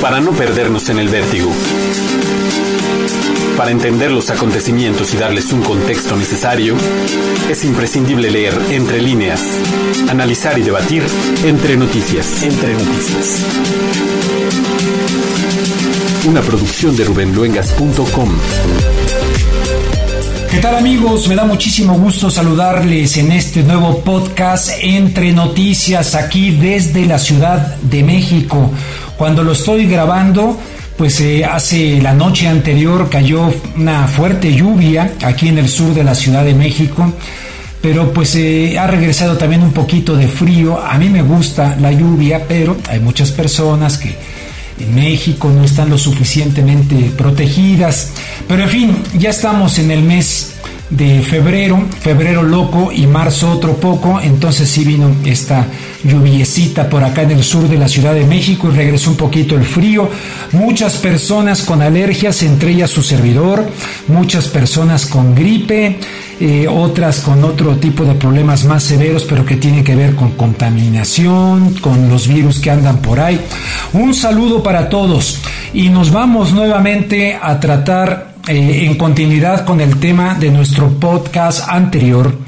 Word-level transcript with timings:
para 0.00 0.20
no 0.20 0.32
perdernos 0.32 0.88
en 0.88 0.98
el 0.98 1.08
vértigo. 1.08 1.50
Para 3.56 3.70
entender 3.70 4.10
los 4.10 4.30
acontecimientos 4.30 5.12
y 5.12 5.18
darles 5.18 5.52
un 5.52 5.62
contexto 5.62 6.16
necesario, 6.16 6.74
es 7.50 7.64
imprescindible 7.64 8.30
leer 8.30 8.54
entre 8.70 9.02
líneas, 9.02 9.42
analizar 10.08 10.58
y 10.58 10.62
debatir 10.62 11.02
entre 11.44 11.76
noticias. 11.76 12.42
Entre 12.42 12.72
noticias. 12.72 13.44
Una 16.26 16.40
producción 16.40 16.96
de 16.96 17.04
rubenluengas.com. 17.04 18.30
¿Qué 20.50 20.58
tal 20.58 20.74
amigos? 20.74 21.28
Me 21.28 21.36
da 21.36 21.44
muchísimo 21.44 21.94
gusto 21.94 22.28
saludarles 22.28 23.16
en 23.18 23.30
este 23.30 23.62
nuevo 23.62 24.00
podcast 24.00 24.70
Entre 24.82 25.32
Noticias 25.32 26.16
aquí 26.16 26.50
desde 26.50 27.06
la 27.06 27.20
Ciudad 27.20 27.76
de 27.76 28.02
México. 28.02 28.70
Cuando 29.20 29.44
lo 29.44 29.52
estoy 29.52 29.84
grabando, 29.84 30.58
pues 30.96 31.20
eh, 31.20 31.44
hace 31.44 32.00
la 32.00 32.14
noche 32.14 32.48
anterior 32.48 33.10
cayó 33.10 33.52
una 33.76 34.08
fuerte 34.08 34.50
lluvia 34.54 35.12
aquí 35.22 35.48
en 35.48 35.58
el 35.58 35.68
sur 35.68 35.92
de 35.92 36.02
la 36.02 36.14
Ciudad 36.14 36.42
de 36.42 36.54
México 36.54 37.12
pero 37.82 38.14
pues 38.14 38.34
eh, 38.36 38.78
ha 38.78 38.86
regresado 38.86 39.36
también 39.36 39.62
un 39.62 39.72
poquito 39.72 40.16
de 40.16 40.26
frío. 40.26 40.80
A 40.82 40.96
mí 40.96 41.10
me 41.10 41.20
gusta 41.20 41.76
la 41.78 41.92
lluvia, 41.92 42.46
pero 42.48 42.78
hay 42.88 43.00
muchas 43.00 43.30
personas 43.30 43.98
que 43.98 44.14
en 44.78 44.94
México 44.94 45.50
no 45.54 45.64
están 45.64 45.90
lo 45.90 45.98
suficientemente 45.98 47.12
protegidas. 47.14 48.12
Pero 48.48 48.62
en 48.62 48.68
fin, 48.70 48.96
ya 49.18 49.28
estamos 49.28 49.78
en 49.78 49.90
el 49.90 50.02
mes 50.02 50.54
de 50.90 51.20
febrero, 51.22 51.84
febrero 52.00 52.42
loco 52.42 52.90
y 52.92 53.06
marzo 53.06 53.52
otro 53.52 53.76
poco, 53.76 54.20
entonces 54.20 54.68
sí 54.68 54.84
vino 54.84 55.14
esta 55.24 55.66
lluviecita 56.02 56.88
por 56.88 57.04
acá 57.04 57.22
en 57.22 57.30
el 57.30 57.44
sur 57.44 57.68
de 57.68 57.78
la 57.78 57.86
Ciudad 57.86 58.14
de 58.14 58.24
México 58.24 58.68
y 58.68 58.76
regresó 58.76 59.10
un 59.10 59.16
poquito 59.16 59.54
el 59.54 59.62
frío, 59.62 60.10
muchas 60.52 60.96
personas 60.96 61.62
con 61.62 61.80
alergias, 61.80 62.42
entre 62.42 62.72
ellas 62.72 62.90
su 62.90 63.02
servidor, 63.02 63.64
muchas 64.08 64.48
personas 64.48 65.06
con 65.06 65.34
gripe, 65.34 65.98
eh, 66.40 66.66
otras 66.68 67.20
con 67.20 67.44
otro 67.44 67.76
tipo 67.76 68.04
de 68.04 68.14
problemas 68.14 68.64
más 68.64 68.82
severos, 68.82 69.24
pero 69.24 69.44
que 69.44 69.56
tienen 69.56 69.84
que 69.84 69.94
ver 69.94 70.16
con 70.16 70.32
contaminación, 70.32 71.74
con 71.74 72.08
los 72.08 72.26
virus 72.26 72.58
que 72.58 72.70
andan 72.70 72.98
por 72.98 73.20
ahí. 73.20 73.40
Un 73.92 74.14
saludo 74.14 74.62
para 74.62 74.88
todos 74.88 75.40
y 75.72 75.88
nos 75.88 76.10
vamos 76.10 76.52
nuevamente 76.52 77.38
a 77.40 77.60
tratar 77.60 78.29
eh, 78.48 78.86
en 78.86 78.96
continuidad 78.96 79.64
con 79.64 79.80
el 79.80 79.98
tema 79.98 80.34
de 80.34 80.50
nuestro 80.50 80.88
podcast 80.98 81.68
anterior, 81.68 82.38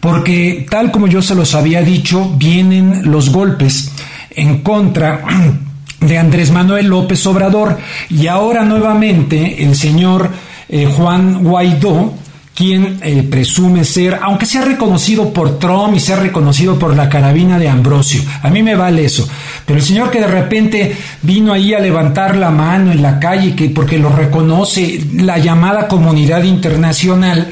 porque 0.00 0.66
tal 0.70 0.90
como 0.90 1.06
yo 1.06 1.22
se 1.22 1.34
los 1.34 1.54
había 1.54 1.82
dicho, 1.82 2.32
vienen 2.36 3.10
los 3.10 3.30
golpes 3.30 3.92
en 4.30 4.62
contra 4.62 5.24
de 6.00 6.18
Andrés 6.18 6.50
Manuel 6.50 6.86
López 6.86 7.26
Obrador. 7.26 7.78
Y 8.08 8.26
ahora 8.26 8.64
nuevamente 8.64 9.62
el 9.62 9.76
señor 9.76 10.30
eh, 10.68 10.86
Juan 10.86 11.42
Guaidó 11.42 12.14
quien 12.60 12.98
eh, 13.02 13.22
presume 13.22 13.84
ser, 13.84 14.18
aunque 14.20 14.44
sea 14.44 14.60
reconocido 14.60 15.32
por 15.32 15.58
Trump 15.58 15.94
y 15.96 15.98
sea 15.98 16.16
reconocido 16.16 16.78
por 16.78 16.94
la 16.94 17.08
carabina 17.08 17.58
de 17.58 17.70
Ambrosio, 17.70 18.22
a 18.42 18.50
mí 18.50 18.62
me 18.62 18.74
vale 18.74 19.06
eso, 19.06 19.26
pero 19.64 19.78
el 19.78 19.82
señor 19.82 20.10
que 20.10 20.20
de 20.20 20.26
repente 20.26 20.94
vino 21.22 21.54
ahí 21.54 21.72
a 21.72 21.80
levantar 21.80 22.36
la 22.36 22.50
mano 22.50 22.92
en 22.92 23.00
la 23.00 23.18
calle, 23.18 23.56
que 23.56 23.70
porque 23.70 23.96
lo 23.96 24.10
reconoce 24.10 25.02
la 25.14 25.38
llamada 25.38 25.88
comunidad 25.88 26.42
internacional, 26.42 27.48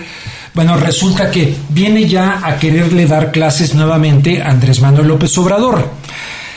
bueno, 0.53 0.77
resulta 0.77 1.31
que 1.31 1.55
viene 1.71 2.07
ya 2.07 2.43
a 2.45 2.59
quererle 2.59 3.07
dar 3.07 3.33
clases 3.33 3.75
nuevamente 3.75 4.43
a 4.43 4.51
Andrés 4.51 4.83
Manuel 4.83 5.09
López 5.09 5.39
Obrador. 5.39 5.91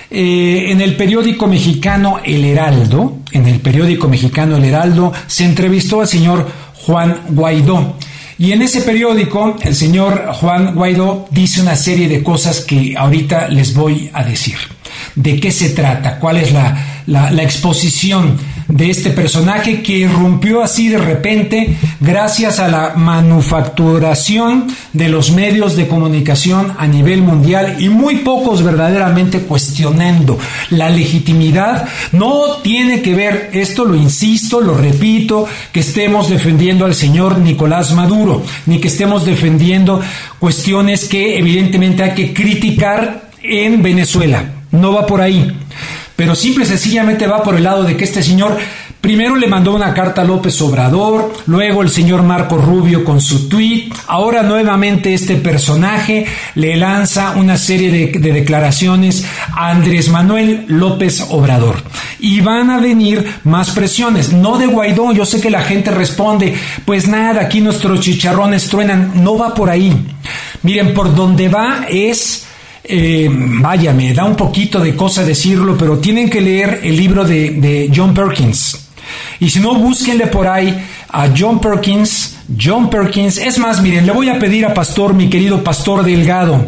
Eh, 0.09 0.71
en 0.71 0.81
el 0.81 0.97
periódico 0.97 1.47
mexicano 1.47 2.19
El 2.21 2.43
Heraldo, 2.43 3.19
en 3.31 3.47
el 3.47 3.61
periódico 3.61 4.09
mexicano 4.09 4.57
El 4.57 4.65
Heraldo, 4.65 5.13
se 5.25 5.45
entrevistó 5.45 6.01
al 6.01 6.07
señor 6.09 6.49
Juan 6.85 7.17
Guaidó. 7.29 7.95
Y 8.41 8.53
en 8.53 8.63
ese 8.63 8.81
periódico, 8.81 9.55
el 9.61 9.75
señor 9.75 10.25
Juan 10.33 10.73
Guaidó 10.73 11.27
dice 11.29 11.61
una 11.61 11.75
serie 11.75 12.09
de 12.09 12.23
cosas 12.23 12.61
que 12.61 12.95
ahorita 12.97 13.49
les 13.49 13.75
voy 13.75 14.09
a 14.13 14.23
decir. 14.23 14.55
¿De 15.13 15.39
qué 15.39 15.51
se 15.51 15.69
trata? 15.69 16.17
¿Cuál 16.17 16.37
es 16.37 16.51
la, 16.51 16.75
la 17.05 17.43
exposición? 17.43 18.39
De 18.71 18.89
este 18.89 19.11
personaje 19.11 19.81
que 19.81 19.93
irrumpió 19.93 20.63
así 20.63 20.89
de 20.89 20.97
repente 20.97 21.77
gracias 21.99 22.59
a 22.59 22.67
la 22.67 22.93
manufacturación 22.95 24.67
de 24.93 25.09
los 25.09 25.31
medios 25.31 25.75
de 25.75 25.87
comunicación 25.87 26.73
a 26.77 26.87
nivel 26.87 27.21
mundial 27.21 27.77
y 27.79 27.89
muy 27.89 28.17
pocos 28.17 28.63
verdaderamente 28.63 29.39
cuestionando 29.39 30.37
la 30.69 30.89
legitimidad. 30.89 31.87
No 32.13 32.57
tiene 32.63 33.01
que 33.01 33.13
ver, 33.13 33.49
esto 33.53 33.85
lo 33.85 33.95
insisto, 33.95 34.61
lo 34.61 34.75
repito, 34.75 35.47
que 35.71 35.81
estemos 35.81 36.29
defendiendo 36.29 36.85
al 36.85 36.95
señor 36.95 37.39
Nicolás 37.39 37.93
Maduro, 37.93 38.43
ni 38.65 38.79
que 38.79 38.87
estemos 38.87 39.25
defendiendo 39.25 40.01
cuestiones 40.39 41.05
que 41.05 41.37
evidentemente 41.37 42.03
hay 42.03 42.11
que 42.11 42.33
criticar 42.33 43.29
en 43.43 43.81
Venezuela. 43.81 44.45
No 44.71 44.93
va 44.93 45.05
por 45.05 45.19
ahí 45.19 45.51
pero 46.21 46.35
simple 46.35 46.65
y 46.65 46.67
sencillamente 46.67 47.25
va 47.25 47.41
por 47.41 47.55
el 47.55 47.63
lado 47.63 47.83
de 47.83 47.97
que 47.97 48.03
este 48.03 48.21
señor 48.21 48.55
primero 49.01 49.35
le 49.35 49.47
mandó 49.47 49.73
una 49.73 49.91
carta 49.91 50.21
a 50.21 50.23
López 50.23 50.61
Obrador, 50.61 51.33
luego 51.47 51.81
el 51.81 51.89
señor 51.89 52.21
Marco 52.21 52.59
Rubio 52.59 53.03
con 53.03 53.19
su 53.19 53.49
tweet, 53.49 53.89
ahora 54.05 54.43
nuevamente 54.43 55.15
este 55.15 55.37
personaje 55.37 56.27
le 56.53 56.75
lanza 56.75 57.31
una 57.37 57.57
serie 57.57 57.89
de, 57.89 58.31
declaraciones 58.33 59.25
a 59.55 59.71
Andrés 59.71 60.09
Manuel 60.09 60.65
López 60.67 61.25
Obrador. 61.31 61.77
Y 62.19 62.41
van 62.41 62.69
a 62.69 62.79
venir 62.79 63.25
más 63.43 63.71
presiones, 63.71 64.31
no 64.31 64.59
de 64.59 64.67
Guaidó, 64.67 65.13
yo 65.13 65.25
sé 65.25 65.41
que 65.41 65.49
la 65.49 65.63
gente 65.63 65.89
responde, 65.89 66.53
pues 66.85 67.07
nada, 67.07 67.41
aquí 67.41 67.61
nuestros 67.61 67.99
chicharrones 68.01 68.69
truenan, 68.69 69.23
no 69.23 69.39
va 69.39 69.55
por 69.55 69.71
ahí. 69.71 69.91
Miren, 70.61 70.93
por 70.93 71.15
donde 71.15 71.49
va 71.49 71.87
es 71.89 72.45
eh, 72.83 73.29
vaya, 73.31 73.93
me 73.93 74.13
da 74.13 74.25
un 74.25 74.35
poquito 74.35 74.79
de 74.79 74.95
cosa 74.95 75.23
decirlo, 75.23 75.77
pero 75.77 75.99
tienen 75.99 76.29
que 76.29 76.41
leer 76.41 76.81
el 76.83 76.97
libro 76.97 77.23
de, 77.23 77.91
John 77.93 78.13
Perkins. 78.13 78.87
Y 79.39 79.49
si 79.49 79.59
no, 79.59 79.75
búsquenle 79.75 80.27
por 80.27 80.47
ahí 80.47 80.75
a 81.09 81.29
John 81.37 81.59
Perkins. 81.59 82.37
John 82.59 82.89
Perkins. 82.89 83.37
Es 83.37 83.57
más, 83.57 83.81
miren, 83.81 84.05
le 84.05 84.11
voy 84.11 84.29
a 84.29 84.39
pedir 84.39 84.65
a 84.65 84.73
Pastor, 84.73 85.13
mi 85.13 85.29
querido 85.29 85.63
Pastor 85.63 86.03
Delgado, 86.03 86.65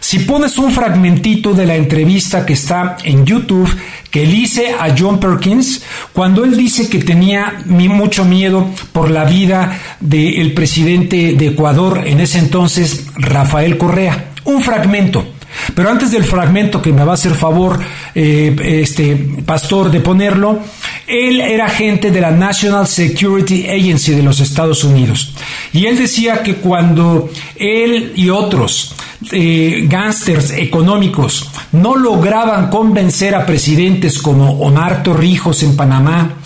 si 0.00 0.20
pones 0.20 0.56
un 0.56 0.72
fragmentito 0.72 1.52
de 1.52 1.66
la 1.66 1.76
entrevista 1.76 2.46
que 2.46 2.54
está 2.54 2.96
en 3.04 3.26
YouTube 3.26 3.70
que 4.10 4.26
le 4.26 4.34
hice 4.34 4.72
a 4.72 4.94
John 4.98 5.20
Perkins 5.20 5.82
cuando 6.12 6.42
él 6.42 6.56
dice 6.56 6.88
que 6.88 6.98
tenía 6.98 7.62
mucho 7.66 8.24
miedo 8.24 8.70
por 8.92 9.10
la 9.10 9.24
vida 9.24 9.78
del 10.00 10.52
presidente 10.52 11.34
de 11.34 11.48
Ecuador 11.48 12.02
en 12.06 12.20
ese 12.20 12.38
entonces, 12.38 13.06
Rafael 13.14 13.76
Correa. 13.76 14.30
Un 14.44 14.62
fragmento. 14.62 15.39
Pero 15.74 15.90
antes 15.90 16.10
del 16.10 16.24
fragmento 16.24 16.80
que 16.80 16.92
me 16.92 17.04
va 17.04 17.12
a 17.12 17.14
hacer 17.14 17.34
favor, 17.34 17.78
eh, 18.14 18.54
este 18.82 19.16
pastor, 19.44 19.90
de 19.90 20.00
ponerlo, 20.00 20.60
él 21.06 21.40
era 21.40 21.66
agente 21.66 22.10
de 22.10 22.20
la 22.20 22.30
National 22.30 22.86
Security 22.86 23.68
Agency 23.68 24.12
de 24.12 24.22
los 24.22 24.40
Estados 24.40 24.84
Unidos. 24.84 25.34
Y 25.72 25.86
él 25.86 25.98
decía 25.98 26.42
que 26.42 26.56
cuando 26.56 27.30
él 27.56 28.12
y 28.14 28.28
otros 28.30 28.94
eh, 29.32 29.86
gángsters 29.88 30.50
económicos 30.52 31.50
no 31.72 31.94
lograban 31.94 32.70
convencer 32.70 33.34
a 33.34 33.44
presidentes 33.44 34.18
como 34.18 34.60
Omar 34.60 35.02
Torrijos 35.02 35.62
en 35.62 35.76
Panamá, 35.76 36.36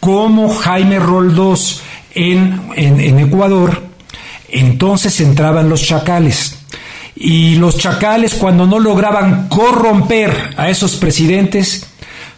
como 0.00 0.48
Jaime 0.48 0.98
Roldós 0.98 1.82
en, 2.14 2.60
en 2.76 3.18
Ecuador, 3.18 3.82
entonces 4.48 5.20
entraban 5.20 5.68
los 5.68 5.82
chacales 5.82 6.63
y 7.16 7.56
los 7.56 7.78
chacales 7.78 8.34
cuando 8.34 8.66
no 8.66 8.78
lograban 8.78 9.48
corromper 9.48 10.54
a 10.56 10.68
esos 10.68 10.96
presidentes, 10.96 11.86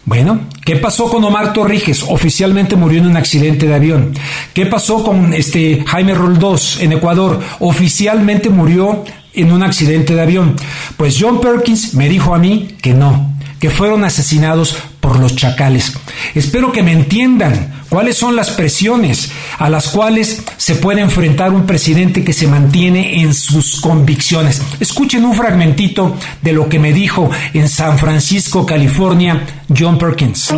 bueno, 0.04 0.40
¿qué 0.64 0.76
pasó 0.76 1.08
con 1.08 1.24
Omar 1.24 1.52
Torrijos? 1.52 2.04
Oficialmente 2.08 2.76
murió 2.76 3.00
en 3.00 3.06
un 3.06 3.16
accidente 3.16 3.66
de 3.66 3.74
avión. 3.74 4.12
¿Qué 4.54 4.66
pasó 4.66 5.02
con 5.02 5.32
este 5.34 5.82
Jaime 5.84 6.14
Roldós 6.14 6.80
en 6.80 6.92
Ecuador? 6.92 7.40
Oficialmente 7.58 8.48
murió 8.48 9.04
en 9.34 9.50
un 9.50 9.62
accidente 9.62 10.14
de 10.14 10.22
avión. 10.22 10.56
Pues 10.96 11.16
John 11.20 11.40
Perkins 11.40 11.94
me 11.94 12.08
dijo 12.08 12.34
a 12.34 12.38
mí 12.38 12.76
que 12.80 12.94
no, 12.94 13.32
que 13.58 13.70
fueron 13.70 14.04
asesinados 14.04 14.76
por 15.06 15.20
los 15.20 15.36
chacales. 15.36 15.92
Espero 16.34 16.72
que 16.72 16.82
me 16.82 16.90
entiendan 16.90 17.84
cuáles 17.88 18.16
son 18.16 18.34
las 18.34 18.50
presiones 18.50 19.30
a 19.56 19.70
las 19.70 19.86
cuales 19.88 20.42
se 20.56 20.74
puede 20.74 21.00
enfrentar 21.00 21.52
un 21.52 21.64
presidente 21.64 22.24
que 22.24 22.32
se 22.32 22.48
mantiene 22.48 23.20
en 23.20 23.32
sus 23.32 23.80
convicciones. 23.80 24.60
Escuchen 24.80 25.24
un 25.24 25.34
fragmentito 25.34 26.16
de 26.42 26.52
lo 26.52 26.68
que 26.68 26.80
me 26.80 26.92
dijo 26.92 27.30
en 27.54 27.68
San 27.68 27.98
Francisco, 27.98 28.66
California, 28.66 29.46
John 29.72 29.96
Perkins. 29.96 30.52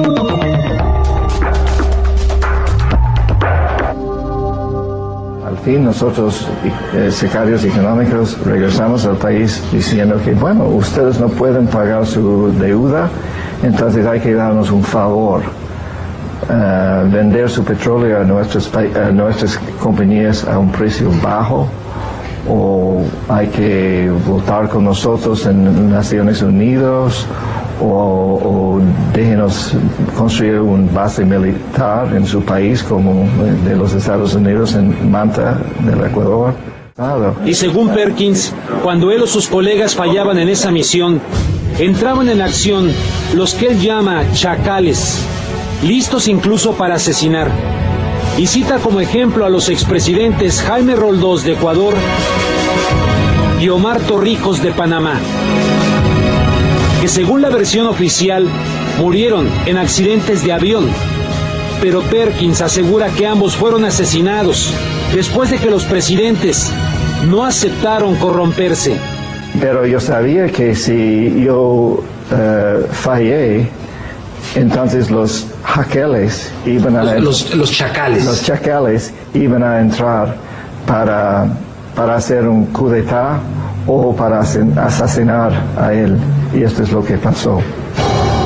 Nosotros, 5.76 6.48
eh, 6.94 7.10
secarios 7.10 7.62
económicos, 7.62 8.38
regresamos 8.42 9.04
al 9.04 9.18
país 9.18 9.62
diciendo 9.70 10.18
que, 10.24 10.32
bueno, 10.32 10.64
ustedes 10.64 11.20
no 11.20 11.28
pueden 11.28 11.66
pagar 11.66 12.06
su 12.06 12.50
deuda, 12.58 13.10
entonces 13.62 14.06
hay 14.06 14.20
que 14.20 14.34
darnos 14.34 14.70
un 14.70 14.82
favor 14.82 15.42
eh, 16.48 17.04
vender 17.10 17.50
su 17.50 17.64
petróleo 17.64 18.20
a 18.20 18.24
nuestras, 18.24 18.70
nuestras 19.12 19.58
compañías 19.80 20.44
a 20.44 20.58
un 20.58 20.70
precio 20.70 21.10
bajo 21.22 21.68
o 22.48 23.02
hay 23.28 23.48
que 23.48 24.10
votar 24.26 24.68
con 24.68 24.84
nosotros 24.84 25.44
en 25.46 25.90
Naciones 25.90 26.40
Unidas 26.40 27.26
o, 27.80 28.80
déjenos 29.12 29.74
construir 30.16 30.60
una 30.60 30.90
base 30.92 31.24
militar 31.24 32.14
en 32.14 32.26
su 32.26 32.40
país 32.42 32.82
como 32.82 33.26
de 33.64 33.76
los 33.76 33.92
Estados 33.94 34.34
Unidos 34.34 34.74
en 34.74 35.10
Manta, 35.10 35.58
del 35.84 36.02
Ecuador. 36.04 36.54
Y 37.44 37.54
según 37.54 37.90
Perkins, 37.90 38.52
cuando 38.82 39.12
él 39.12 39.22
o 39.22 39.26
sus 39.26 39.46
colegas 39.46 39.94
fallaban 39.94 40.38
en 40.38 40.48
esa 40.48 40.72
misión, 40.72 41.20
entraban 41.78 42.28
en 42.28 42.40
acción 42.40 42.92
los 43.34 43.54
que 43.54 43.68
él 43.68 43.80
llama 43.80 44.24
chacales, 44.32 45.18
listos 45.82 46.28
incluso 46.28 46.72
para 46.72 46.96
asesinar. 46.96 47.50
Y 48.36 48.46
cita 48.46 48.78
como 48.78 49.00
ejemplo 49.00 49.44
a 49.44 49.50
los 49.50 49.68
expresidentes 49.68 50.62
Jaime 50.62 50.94
Roldós 50.94 51.44
de 51.44 51.52
Ecuador 51.52 51.94
y 53.60 53.68
Omar 53.68 54.00
Torrijos 54.00 54.62
de 54.62 54.72
Panamá 54.72 55.20
que 57.00 57.08
según 57.08 57.42
la 57.42 57.48
versión 57.48 57.86
oficial 57.86 58.48
murieron 58.98 59.48
en 59.66 59.78
accidentes 59.78 60.42
de 60.44 60.52
avión, 60.52 60.88
pero 61.80 62.02
Perkins 62.02 62.60
asegura 62.60 63.08
que 63.10 63.26
ambos 63.26 63.56
fueron 63.56 63.84
asesinados 63.84 64.72
después 65.14 65.50
de 65.50 65.58
que 65.58 65.70
los 65.70 65.84
presidentes 65.84 66.72
no 67.28 67.44
aceptaron 67.44 68.16
corromperse. 68.16 68.98
Pero 69.60 69.86
yo 69.86 69.98
sabía 69.98 70.48
que 70.48 70.74
si 70.74 71.42
yo 71.42 72.00
eh, 72.30 72.86
fallé, 72.92 73.68
entonces 74.54 75.10
los 75.10 75.46
jaqueles 75.64 76.50
iban 76.64 76.96
a... 76.96 77.14
Los, 77.18 77.54
los, 77.54 77.70
chacales. 77.70 78.24
Los 78.24 78.44
chacales 78.44 79.12
iban 79.34 79.62
a 79.62 79.80
entrar 79.80 80.36
para, 80.86 81.46
para 81.94 82.16
hacer 82.16 82.46
un 82.46 82.66
coup 82.66 82.90
d'etat 82.90 83.40
o 83.86 84.14
para 84.14 84.40
asesinar 84.40 85.52
a 85.76 85.92
él. 85.92 86.16
Y 86.54 86.62
esto 86.62 86.82
es 86.82 86.92
lo 86.92 87.04
que 87.04 87.18
pasó. 87.18 87.60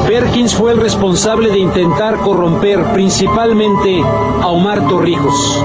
Perkins 0.06 0.54
fue 0.54 0.72
el 0.72 0.80
responsable 0.80 1.50
de 1.50 1.58
intentar 1.58 2.16
corromper 2.16 2.82
principalmente 2.92 4.02
a 4.40 4.46
Omar 4.48 4.86
Torrijos. 4.88 5.62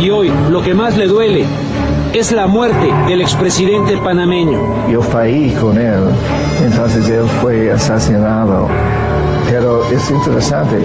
Y 0.00 0.10
hoy 0.10 0.32
lo 0.50 0.62
que 0.62 0.74
más 0.74 0.96
le 0.96 1.06
duele 1.06 1.44
es 2.14 2.30
la 2.30 2.46
muerte 2.46 2.92
del 3.08 3.20
expresidente 3.20 3.96
panameño. 3.96 4.88
Yo 4.88 5.02
fallé 5.02 5.52
con 5.54 5.76
él, 5.76 6.04
entonces 6.64 7.08
él 7.08 7.24
fue 7.40 7.72
asesinado. 7.72 8.68
Pero 9.50 9.84
es 9.90 10.10
interesante, 10.10 10.78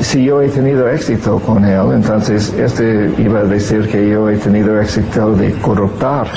si 0.00 0.24
yo 0.24 0.40
he 0.40 0.48
tenido 0.48 0.88
éxito 0.88 1.40
con 1.40 1.64
él, 1.64 1.92
entonces 1.92 2.54
este 2.54 3.12
iba 3.18 3.40
a 3.40 3.44
decir 3.44 3.88
que 3.88 4.08
yo 4.08 4.30
he 4.30 4.36
tenido 4.36 4.80
éxito 4.80 5.32
de 5.32 5.52
corruptar. 5.54 6.28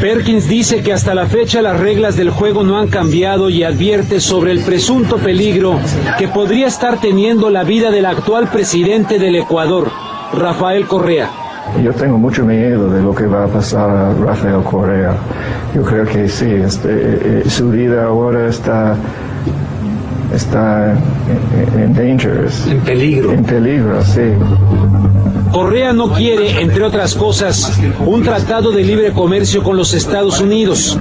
Perkins 0.00 0.48
dice 0.48 0.82
que 0.82 0.92
hasta 0.92 1.14
la 1.14 1.26
fecha 1.26 1.62
las 1.62 1.78
reglas 1.78 2.16
del 2.16 2.30
juego 2.30 2.64
no 2.64 2.76
han 2.78 2.88
cambiado 2.88 3.48
y 3.50 3.62
advierte 3.62 4.20
sobre 4.20 4.50
el 4.50 4.60
presunto 4.60 5.16
peligro 5.18 5.78
que 6.18 6.26
podría 6.28 6.66
estar 6.66 7.00
teniendo 7.00 7.50
la 7.50 7.62
vida 7.62 7.90
del 7.90 8.06
actual 8.06 8.48
presidente 8.48 9.18
del 9.18 9.36
Ecuador, 9.36 9.90
Rafael 10.34 10.86
Correa. 10.86 11.43
Yo 11.82 11.92
tengo 11.92 12.18
mucho 12.18 12.44
miedo 12.44 12.88
de 12.90 13.02
lo 13.02 13.14
que 13.14 13.26
va 13.26 13.44
a 13.44 13.48
pasar 13.48 13.90
a 13.90 14.14
Rafael 14.14 14.62
Correa. 14.62 15.14
Yo 15.74 15.82
creo 15.82 16.04
que 16.04 16.28
sí, 16.28 16.50
este, 16.50 17.48
su 17.48 17.70
vida 17.70 18.06
ahora 18.06 18.48
está 18.48 18.96
está 20.34 20.92
en, 21.76 21.96
En 21.98 22.80
peligro. 22.80 23.32
En 23.32 23.44
peligro, 23.44 24.04
sí. 24.04 24.32
Correa 25.52 25.92
no 25.92 26.12
quiere, 26.12 26.60
entre 26.60 26.82
otras 26.82 27.14
cosas, 27.14 27.78
un 28.04 28.22
tratado 28.22 28.72
de 28.72 28.82
libre 28.82 29.12
comercio 29.12 29.62
con 29.62 29.76
los 29.76 29.94
Estados 29.94 30.40
Unidos 30.40 30.98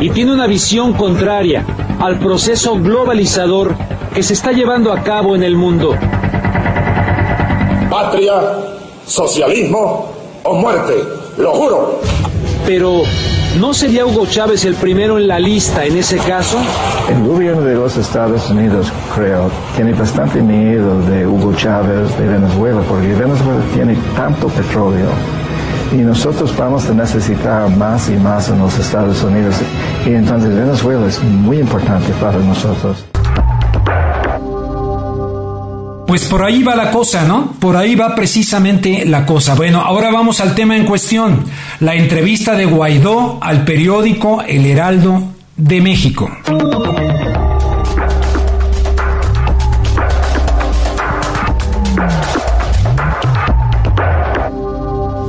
y 0.00 0.10
tiene 0.10 0.32
una 0.32 0.46
visión 0.46 0.92
contraria 0.92 1.64
al 1.98 2.18
proceso 2.18 2.76
globalizador 2.76 3.74
que 4.14 4.22
se 4.22 4.34
está 4.34 4.52
llevando 4.52 4.92
a 4.92 5.02
cabo 5.02 5.34
en 5.34 5.42
el 5.42 5.56
mundo. 5.56 5.96
Patria, 7.88 8.34
socialismo 9.06 10.12
o 10.42 10.54
muerte, 10.54 10.94
lo 11.36 11.52
juro. 11.52 12.00
Pero 12.66 13.02
¿No 13.58 13.72
sería 13.72 14.04
Hugo 14.04 14.26
Chávez 14.26 14.64
el 14.64 14.74
primero 14.74 15.16
en 15.16 15.28
la 15.28 15.38
lista 15.38 15.84
en 15.84 15.96
ese 15.96 16.18
caso? 16.18 16.58
El 17.08 17.24
gobierno 17.24 17.62
de 17.62 17.76
los 17.76 17.96
Estados 17.96 18.50
Unidos, 18.50 18.88
creo, 19.14 19.48
tiene 19.76 19.92
bastante 19.92 20.42
miedo 20.42 21.00
de 21.02 21.24
Hugo 21.24 21.54
Chávez 21.54 22.18
de 22.18 22.26
Venezuela, 22.26 22.80
porque 22.88 23.14
Venezuela 23.14 23.60
tiene 23.72 23.96
tanto 24.16 24.48
petróleo 24.48 25.06
y 25.92 25.98
nosotros 25.98 26.52
vamos 26.56 26.90
a 26.90 26.94
necesitar 26.94 27.70
más 27.76 28.08
y 28.08 28.16
más 28.16 28.48
en 28.48 28.58
los 28.58 28.76
Estados 28.76 29.22
Unidos. 29.22 29.54
Y 30.04 30.14
entonces 30.14 30.52
Venezuela 30.52 31.06
es 31.06 31.22
muy 31.22 31.60
importante 31.60 32.12
para 32.20 32.38
nosotros. 32.38 33.04
Pues 36.14 36.26
por 36.26 36.44
ahí 36.44 36.62
va 36.62 36.76
la 36.76 36.92
cosa, 36.92 37.24
¿no? 37.24 37.54
Por 37.58 37.76
ahí 37.76 37.96
va 37.96 38.14
precisamente 38.14 39.04
la 39.04 39.26
cosa. 39.26 39.56
Bueno, 39.56 39.80
ahora 39.80 40.12
vamos 40.12 40.40
al 40.40 40.54
tema 40.54 40.76
en 40.76 40.84
cuestión, 40.84 41.44
la 41.80 41.96
entrevista 41.96 42.54
de 42.54 42.66
Guaidó 42.66 43.38
al 43.42 43.64
periódico 43.64 44.40
El 44.42 44.64
Heraldo 44.64 45.24
de 45.56 45.80
México. 45.80 46.30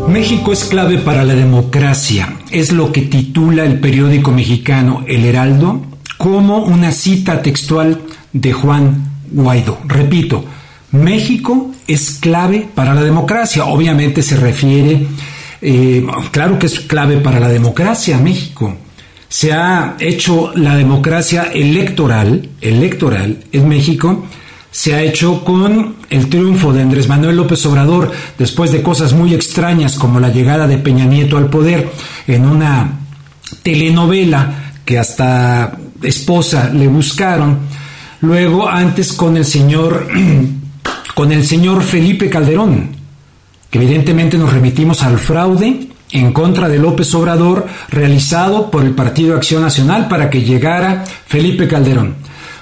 México 0.07 0.53
es 0.53 0.65
clave 0.65 0.99
para 0.99 1.23
la 1.23 1.33
democracia, 1.33 2.37
es 2.51 2.71
lo 2.71 2.91
que 2.91 3.01
titula 3.01 3.65
el 3.65 3.79
periódico 3.79 4.31
mexicano 4.31 5.03
El 5.07 5.25
Heraldo 5.25 5.81
como 6.19 6.59
una 6.59 6.91
cita 6.91 7.41
textual 7.41 8.01
de 8.33 8.53
Juan 8.53 9.15
Guaidó. 9.31 9.79
Repito, 9.87 10.45
México 11.03 11.71
es 11.87 12.17
clave 12.19 12.67
para 12.73 12.93
la 12.93 13.03
democracia. 13.03 13.65
Obviamente 13.65 14.21
se 14.21 14.37
refiere, 14.37 15.07
eh, 15.61 16.05
claro 16.31 16.57
que 16.59 16.67
es 16.67 16.79
clave 16.81 17.17
para 17.17 17.39
la 17.39 17.49
democracia 17.49 18.17
México. 18.17 18.75
Se 19.27 19.53
ha 19.53 19.95
hecho 19.99 20.51
la 20.55 20.75
democracia 20.75 21.49
electoral, 21.53 22.49
electoral 22.61 23.43
en 23.51 23.67
México, 23.67 24.25
se 24.71 24.93
ha 24.93 25.01
hecho 25.01 25.43
con 25.45 25.95
el 26.09 26.27
triunfo 26.27 26.73
de 26.73 26.81
Andrés 26.81 27.07
Manuel 27.07 27.37
López 27.37 27.65
Obrador 27.65 28.11
después 28.37 28.73
de 28.73 28.81
cosas 28.81 29.13
muy 29.13 29.33
extrañas 29.33 29.95
como 29.97 30.19
la 30.19 30.29
llegada 30.29 30.67
de 30.67 30.77
Peña 30.77 31.05
Nieto 31.05 31.37
al 31.37 31.49
poder 31.49 31.89
en 32.27 32.45
una 32.45 32.99
telenovela 33.63 34.73
que 34.83 34.99
hasta 34.99 35.77
esposa 36.01 36.69
le 36.73 36.87
buscaron. 36.87 37.59
Luego, 38.21 38.67
antes 38.67 39.13
con 39.13 39.37
el 39.37 39.45
señor 39.45 40.09
con 41.15 41.31
el 41.31 41.45
señor 41.45 41.81
Felipe 41.81 42.29
Calderón, 42.29 42.89
que 43.71 43.79
evidentemente 43.79 44.37
nos 44.37 44.53
remitimos 44.53 45.01
al 45.01 45.17
fraude 45.17 45.87
en 46.11 46.31
contra 46.33 46.69
de 46.69 46.77
López 46.77 47.13
Obrador 47.15 47.65
realizado 47.89 48.69
por 48.69 48.83
el 48.83 48.91
Partido 48.91 49.35
Acción 49.35 49.61
Nacional 49.61 50.07
para 50.07 50.29
que 50.29 50.43
llegara 50.43 51.03
Felipe 51.25 51.67
Calderón. 51.67 52.15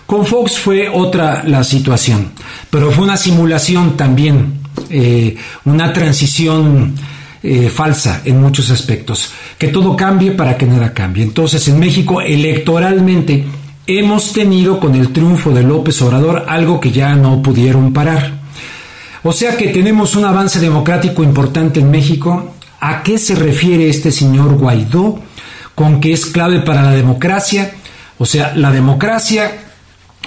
Con 0.05 0.25
Fox 0.25 0.60
fue 0.60 0.88
otra 0.88 1.43
la 1.45 1.63
situación, 1.63 2.31
pero 2.69 2.91
fue 2.91 3.05
una 3.05 3.17
simulación 3.17 3.98
también, 3.98 4.60
eh, 4.89 5.36
una 5.65 5.91
transición 5.91 6.93
eh, 7.41 7.69
falsa 7.69 8.22
en 8.24 8.39
muchos 8.39 8.69
aspectos. 8.69 9.31
Que 9.57 9.69
todo 9.69 9.95
cambie 9.95 10.31
para 10.31 10.57
que 10.57 10.65
nada 10.67 10.93
cambie. 10.93 11.24
Entonces 11.24 11.67
en 11.67 11.79
México 11.79 12.22
electoralmente 12.22 13.45
hemos 13.88 14.31
tenido 14.31 14.79
con 14.79 14.93
el 14.95 15.12
triunfo 15.12 15.51
de 15.51 15.63
López 15.63 16.01
Obrador 16.03 16.45
algo 16.48 16.79
que 16.79 16.91
ya 16.91 17.15
no 17.15 17.41
pudieron 17.41 17.91
parar. 17.91 18.42
O 19.25 19.31
sea 19.31 19.55
que 19.55 19.69
tenemos 19.69 20.17
un 20.17 20.25
avance 20.25 20.59
democrático 20.59 21.23
importante 21.23 21.79
en 21.79 21.89
México. 21.89 22.55
¿A 22.81 23.03
qué 23.03 23.17
se 23.17 23.35
refiere 23.35 23.87
este 23.87 24.11
señor 24.11 24.55
Guaidó 24.55 25.17
con 25.75 26.01
que 26.01 26.11
es 26.11 26.25
clave 26.25 26.59
para 26.59 26.83
la 26.83 26.91
democracia? 26.91 27.71
O 28.17 28.25
sea, 28.25 28.53
la 28.53 28.69
democracia 28.71 29.49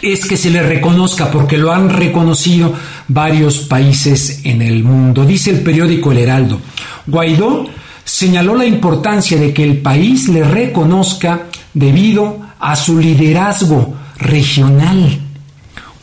es 0.00 0.24
que 0.24 0.38
se 0.38 0.50
le 0.50 0.62
reconozca 0.62 1.30
porque 1.30 1.58
lo 1.58 1.72
han 1.72 1.90
reconocido 1.90 2.72
varios 3.08 3.58
países 3.58 4.40
en 4.44 4.62
el 4.62 4.82
mundo. 4.82 5.26
Dice 5.26 5.50
el 5.50 5.60
periódico 5.60 6.12
El 6.12 6.18
Heraldo. 6.18 6.58
Guaidó 7.06 7.66
señaló 8.02 8.56
la 8.56 8.64
importancia 8.64 9.38
de 9.38 9.52
que 9.52 9.64
el 9.64 9.78
país 9.78 10.28
le 10.28 10.42
reconozca 10.42 11.48
debido 11.74 12.40
a 12.58 12.74
su 12.76 12.98
liderazgo 12.98 13.94
regional 14.18 15.25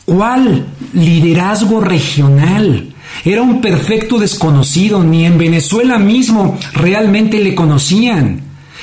¿Cuál 0.06 0.66
liderazgo 0.94 1.80
regional? 1.80 2.94
Era 3.24 3.42
un 3.42 3.62
perfecto 3.62 4.18
desconocido, 4.18 5.04
ni 5.04 5.26
en 5.26 5.38
Venezuela 5.38 5.98
mismo 5.98 6.58
realmente 6.74 7.40
le 7.40 7.56
conocían. 7.56 8.42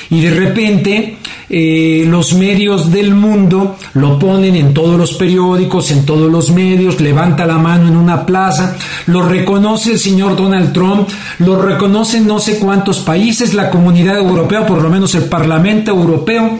y 0.08 0.20
de 0.22 0.30
repente 0.30 1.18
eh, 1.52 2.04
los 2.06 2.32
medios 2.34 2.90
del 2.90 3.14
mundo 3.14 3.76
lo 3.94 4.18
ponen 4.18 4.56
en 4.56 4.72
todos 4.72 4.98
los 4.98 5.12
periódicos, 5.14 5.90
en 5.90 6.06
todos 6.06 6.30
los 6.30 6.50
medios, 6.50 7.00
levanta 7.00 7.44
la 7.44 7.58
mano 7.58 7.88
en 7.88 7.96
una 7.96 8.24
plaza, 8.24 8.76
lo 9.06 9.22
reconoce 9.28 9.92
el 9.92 9.98
señor 9.98 10.36
Donald 10.36 10.72
Trump, 10.72 11.08
lo 11.40 11.60
reconocen 11.60 12.26
no 12.26 12.38
sé 12.38 12.58
cuántos 12.58 13.00
países, 13.00 13.52
la 13.52 13.68
comunidad 13.68 14.16
europea, 14.16 14.64
por 14.64 14.80
lo 14.80 14.88
menos 14.88 15.14
el 15.14 15.24
Parlamento 15.24 15.90
Europeo. 15.90 16.58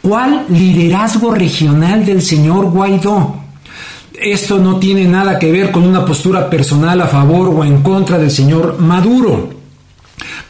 ¿Cuál 0.00 0.46
liderazgo 0.48 1.32
regional 1.32 2.04
del 2.04 2.22
señor 2.22 2.70
Guaidó? 2.70 3.42
Esto 4.24 4.58
no 4.58 4.78
tiene 4.78 5.04
nada 5.06 5.38
que 5.38 5.50
ver 5.50 5.72
con 5.72 5.82
una 5.84 6.04
postura 6.04 6.48
personal 6.48 7.00
a 7.00 7.08
favor 7.08 7.48
o 7.48 7.64
en 7.64 7.82
contra 7.82 8.18
del 8.18 8.30
señor 8.30 8.78
Maduro. 8.78 9.50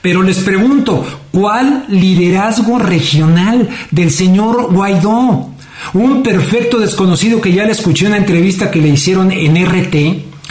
Pero 0.03 0.23
les 0.23 0.39
pregunto, 0.39 1.07
¿cuál 1.31 1.87
liderazgo 1.89 2.79
regional 2.79 3.69
del 3.91 4.11
señor 4.11 4.73
Guaidó? 4.73 5.49
Un 5.95 6.23
perfecto 6.23 6.79
desconocido 6.79 7.41
que 7.41 7.53
ya 7.53 7.65
le 7.65 7.73
escuché 7.73 8.07
una 8.07 8.19
entrevista 8.19 8.71
que 8.71 8.81
le 8.81 8.89
hicieron 8.89 9.33
en 9.33 9.65
RT 9.65 9.95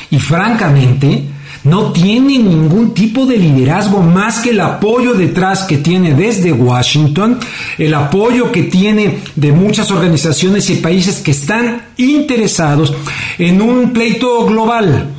y 0.09 0.19
francamente 0.19 1.25
no 1.63 1.91
tiene 1.91 2.37
ningún 2.39 2.93
tipo 2.93 3.25
de 3.25 3.37
liderazgo 3.37 4.01
más 4.01 4.39
que 4.39 4.49
el 4.49 4.61
apoyo 4.61 5.13
detrás 5.13 5.63
que 5.63 5.77
tiene 5.77 6.13
desde 6.13 6.51
Washington, 6.51 7.39
el 7.77 7.93
apoyo 7.93 8.51
que 8.51 8.63
tiene 8.63 9.19
de 9.35 9.51
muchas 9.51 9.91
organizaciones 9.91 10.69
y 10.69 10.75
países 10.75 11.19
que 11.19 11.31
están 11.31 11.83
interesados 11.97 12.93
en 13.37 13.61
un 13.61 13.91
pleito 13.91 14.45
global 14.45 15.09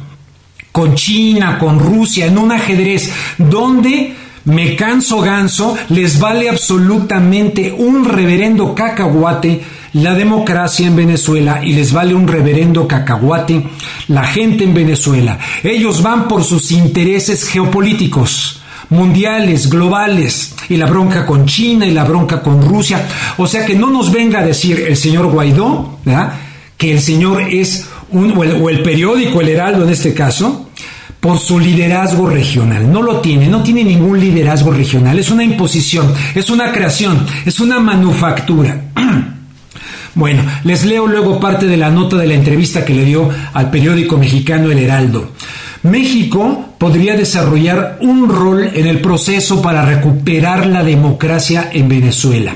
con 0.73 0.95
China, 0.95 1.59
con 1.59 1.79
Rusia, 1.79 2.27
en 2.27 2.39
un 2.39 2.51
ajedrez 2.51 3.13
donde 3.39 4.15
me 4.45 4.75
canso 4.75 5.21
ganso, 5.21 5.77
les 5.91 6.19
vale 6.19 6.49
absolutamente 6.49 7.73
un 7.77 8.05
reverendo 8.05 8.75
cacahuate 8.75 9.63
la 9.95 10.15
democracia 10.15 10.87
en 10.87 10.97
Venezuela 10.97 11.63
y 11.65 11.75
les 11.75 11.93
vale 11.93 12.15
un 12.15 12.27
reverendo 12.27 12.89
cacahuate 12.89 13.63
la 14.09 14.25
gente 14.25 14.65
en 14.65 14.75
Venezuela. 14.75 15.39
Ellos 15.63 16.03
van 16.03 16.29
por 16.29 16.45
sus 16.45 16.71
intereses 16.73 17.45
geopolíticos 17.45 18.63
mundiales, 18.91 19.71
globales, 19.71 20.55
y 20.69 20.77
la 20.77 20.87
bronca 20.87 21.27
con 21.27 21.47
China 21.47 21.87
y 21.87 21.93
la 21.93 22.05
bronca 22.05 22.43
con 22.43 22.63
Rusia. 22.63 23.07
O 23.39 23.47
sea 23.47 23.65
que 23.65 23.75
no 23.75 23.91
nos 23.91 24.13
venga 24.13 24.41
a 24.41 24.47
decir 24.47 24.85
el 24.87 24.97
señor 24.97 25.27
Guaidó, 25.27 25.99
que 26.77 26.93
el 26.93 27.01
señor 27.01 27.43
es 27.43 27.87
un, 28.11 28.33
o 28.37 28.69
el 28.69 28.83
periódico, 28.83 29.41
el 29.41 29.49
Heraldo 29.49 29.85
en 29.85 29.91
este 29.91 30.13
caso, 30.13 30.69
por 31.21 31.39
su 31.39 31.59
liderazgo 31.59 32.29
regional. 32.29 32.91
No 32.91 33.03
lo 33.03 33.21
tiene, 33.21 33.49
no 33.49 33.63
tiene 33.63 33.85
ningún 33.85 34.21
liderazgo 34.21 34.73
regional. 34.73 35.19
Es 35.19 35.31
una 35.31 35.45
imposición, 35.45 36.13
es 36.35 36.51
una 36.51 36.73
creación, 36.73 37.27
es 37.47 37.61
una 37.61 37.79
manufactura. 37.79 38.81
Bueno, 40.15 40.43
les 40.65 40.85
leo 40.85 41.07
luego 41.07 41.41
parte 41.41 41.67
de 41.67 41.77
la 41.77 41.91
nota 41.91 42.17
de 42.17 42.27
la 42.27 42.35
entrevista 42.35 42.85
que 42.85 42.95
le 42.95 43.05
dio 43.05 43.31
al 43.55 43.71
periódico 43.71 44.19
mexicano 44.19 44.71
El 44.71 44.79
Heraldo. 44.79 45.31
México 45.83 46.75
podría 46.79 47.17
desarrollar 47.17 47.99
un 48.01 48.29
rol 48.29 48.71
en 48.75 48.87
el 48.87 49.01
proceso 49.01 49.63
para 49.63 49.85
recuperar 49.85 50.67
la 50.67 50.85
democracia 50.85 51.71
en 51.73 51.89
Venezuela, 51.89 52.55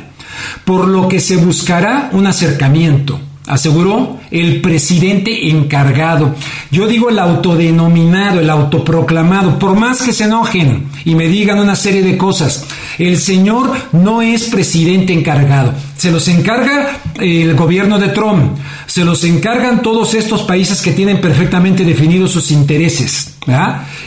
por 0.65 0.87
lo 0.87 1.09
que 1.09 1.19
se 1.19 1.37
buscará 1.37 2.11
un 2.13 2.27
acercamiento, 2.27 3.19
aseguró 3.47 4.19
el 4.31 4.61
presidente 4.61 5.49
encargado. 5.51 6.35
Yo 6.71 6.87
digo 6.87 7.09
el 7.11 7.19
autodenominado, 7.19 8.41
el 8.41 8.51
autoproclamado, 8.51 9.59
por 9.59 9.77
más 9.77 10.03
que 10.03 10.13
se 10.13 10.25
enojen 10.25 10.89
y 11.05 11.15
me 11.15 11.29
digan 11.29 11.59
una 11.59 11.77
serie 11.77 12.03
de 12.03 12.17
cosas. 12.17 12.67
El 12.99 13.19
señor 13.19 13.73
no 13.93 14.23
es 14.23 14.45
presidente 14.45 15.13
encargado. 15.13 15.73
Se 15.97 16.11
los 16.11 16.29
encarga 16.29 16.99
el 17.21 17.55
gobierno 17.55 17.99
de 17.99 18.09
Trump. 18.09 18.57
Se 18.87 19.05
los 19.05 19.25
encargan 19.25 19.83
todos 19.83 20.15
estos 20.15 20.43
países 20.43 20.83
que 20.83 20.93
tienen 20.93 21.21
perfectamente 21.21 21.85
definidos 21.85 22.33
sus 22.33 22.51
intereses. 22.51 23.37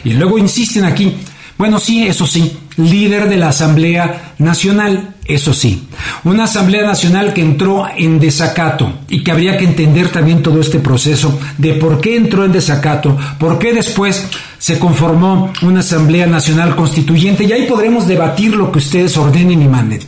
Y 0.04 0.14
luego 0.14 0.38
insisten 0.38 0.86
aquí. 0.86 1.16
Bueno, 1.60 1.78
sí, 1.78 2.08
eso 2.08 2.26
sí, 2.26 2.58
líder 2.78 3.28
de 3.28 3.36
la 3.36 3.50
Asamblea 3.50 4.32
Nacional, 4.38 5.16
eso 5.26 5.54
sí. 5.54 5.90
Una 6.24 6.46
Asamblea 6.46 6.84
Nacional 6.84 7.34
que 7.34 7.42
entró 7.42 7.86
en 7.98 8.18
desacato 8.18 9.00
y 9.10 9.26
que 9.26 9.32
habría 9.32 9.58
que 9.58 9.66
entender 9.66 10.08
también 10.08 10.42
todo 10.42 10.62
este 10.62 10.80
proceso 10.80 11.38
de 11.58 11.74
por 11.74 12.00
qué 12.00 12.16
entró 12.16 12.46
en 12.46 12.54
desacato, 12.54 13.18
por 13.38 13.60
qué 13.60 13.74
después 13.74 14.26
se 14.58 14.80
conformó 14.80 15.52
una 15.62 15.82
Asamblea 15.82 16.28
Nacional 16.28 16.78
Constituyente 16.78 17.44
y 17.44 17.52
ahí 17.52 17.66
podremos 17.68 18.08
debatir 18.08 18.56
lo 18.56 18.72
que 18.72 18.78
ustedes 18.78 19.18
ordenen 19.18 19.62
y 19.62 19.68
manden. 19.68 20.00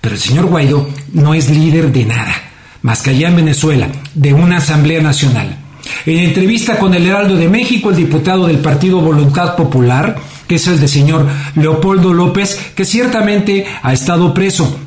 Pero 0.00 0.14
el 0.14 0.20
señor 0.22 0.46
Guaidó 0.46 0.88
no 1.12 1.34
es 1.34 1.50
líder 1.50 1.92
de 1.92 2.06
nada, 2.06 2.34
más 2.80 3.02
que 3.02 3.10
allá 3.10 3.28
en 3.28 3.36
Venezuela, 3.36 3.88
de 4.14 4.32
una 4.32 4.56
Asamblea 4.56 5.02
Nacional. 5.02 5.58
En 6.06 6.18
entrevista 6.18 6.78
con 6.78 6.94
el 6.94 7.06
Heraldo 7.06 7.36
de 7.36 7.50
México, 7.50 7.90
el 7.90 7.96
diputado 7.96 8.46
del 8.46 8.60
Partido 8.60 9.02
Voluntad 9.02 9.54
Popular, 9.54 10.16
que 10.46 10.56
es 10.56 10.66
el 10.66 10.80
de 10.80 10.88
señor 10.88 11.26
Leopoldo 11.54 12.12
López, 12.12 12.72
que 12.74 12.84
ciertamente 12.84 13.66
ha 13.82 13.92
estado 13.92 14.34
preso. 14.34 14.78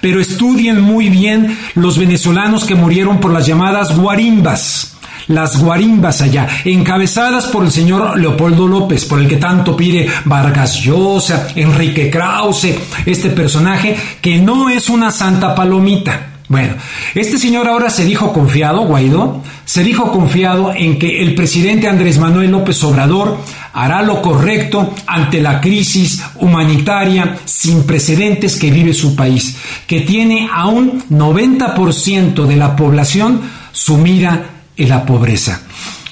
Pero 0.00 0.20
estudien 0.20 0.80
muy 0.80 1.08
bien 1.08 1.56
los 1.74 1.98
venezolanos 1.98 2.64
que 2.64 2.74
murieron 2.74 3.20
por 3.20 3.32
las 3.32 3.46
llamadas 3.46 3.96
guarimbas 3.96 4.94
las 5.28 5.62
guarimbas 5.62 6.22
allá, 6.22 6.48
encabezadas 6.64 7.46
por 7.46 7.64
el 7.64 7.70
señor 7.70 8.18
Leopoldo 8.18 8.66
López, 8.66 9.04
por 9.04 9.20
el 9.20 9.28
que 9.28 9.36
tanto 9.36 9.76
pide 9.76 10.08
Vargas 10.24 10.80
Llosa, 10.80 11.48
Enrique 11.54 12.10
Krause, 12.10 12.74
este 13.06 13.30
personaje 13.30 13.96
que 14.20 14.38
no 14.38 14.68
es 14.68 14.88
una 14.88 15.10
santa 15.10 15.54
palomita. 15.54 16.38
Bueno, 16.48 16.76
este 17.14 17.36
señor 17.36 17.68
ahora 17.68 17.90
se 17.90 18.06
dijo 18.06 18.32
confiado, 18.32 18.86
Guaidó, 18.86 19.42
se 19.66 19.84
dijo 19.84 20.10
confiado 20.10 20.72
en 20.74 20.98
que 20.98 21.20
el 21.22 21.34
presidente 21.34 21.88
Andrés 21.88 22.18
Manuel 22.18 22.50
López 22.50 22.82
Obrador 22.84 23.36
hará 23.72 24.02
lo 24.02 24.20
correcto 24.22 24.94
ante 25.06 25.40
la 25.40 25.60
crisis 25.60 26.22
humanitaria 26.36 27.38
sin 27.44 27.84
precedentes 27.84 28.56
que 28.56 28.70
vive 28.70 28.92
su 28.92 29.14
país, 29.14 29.56
que 29.86 30.00
tiene 30.00 30.48
a 30.52 30.66
un 30.66 31.02
90% 31.08 32.46
de 32.46 32.56
la 32.56 32.74
población 32.74 33.40
sumida 33.72 34.50
en 34.76 34.88
la 34.88 35.04
pobreza. 35.04 35.62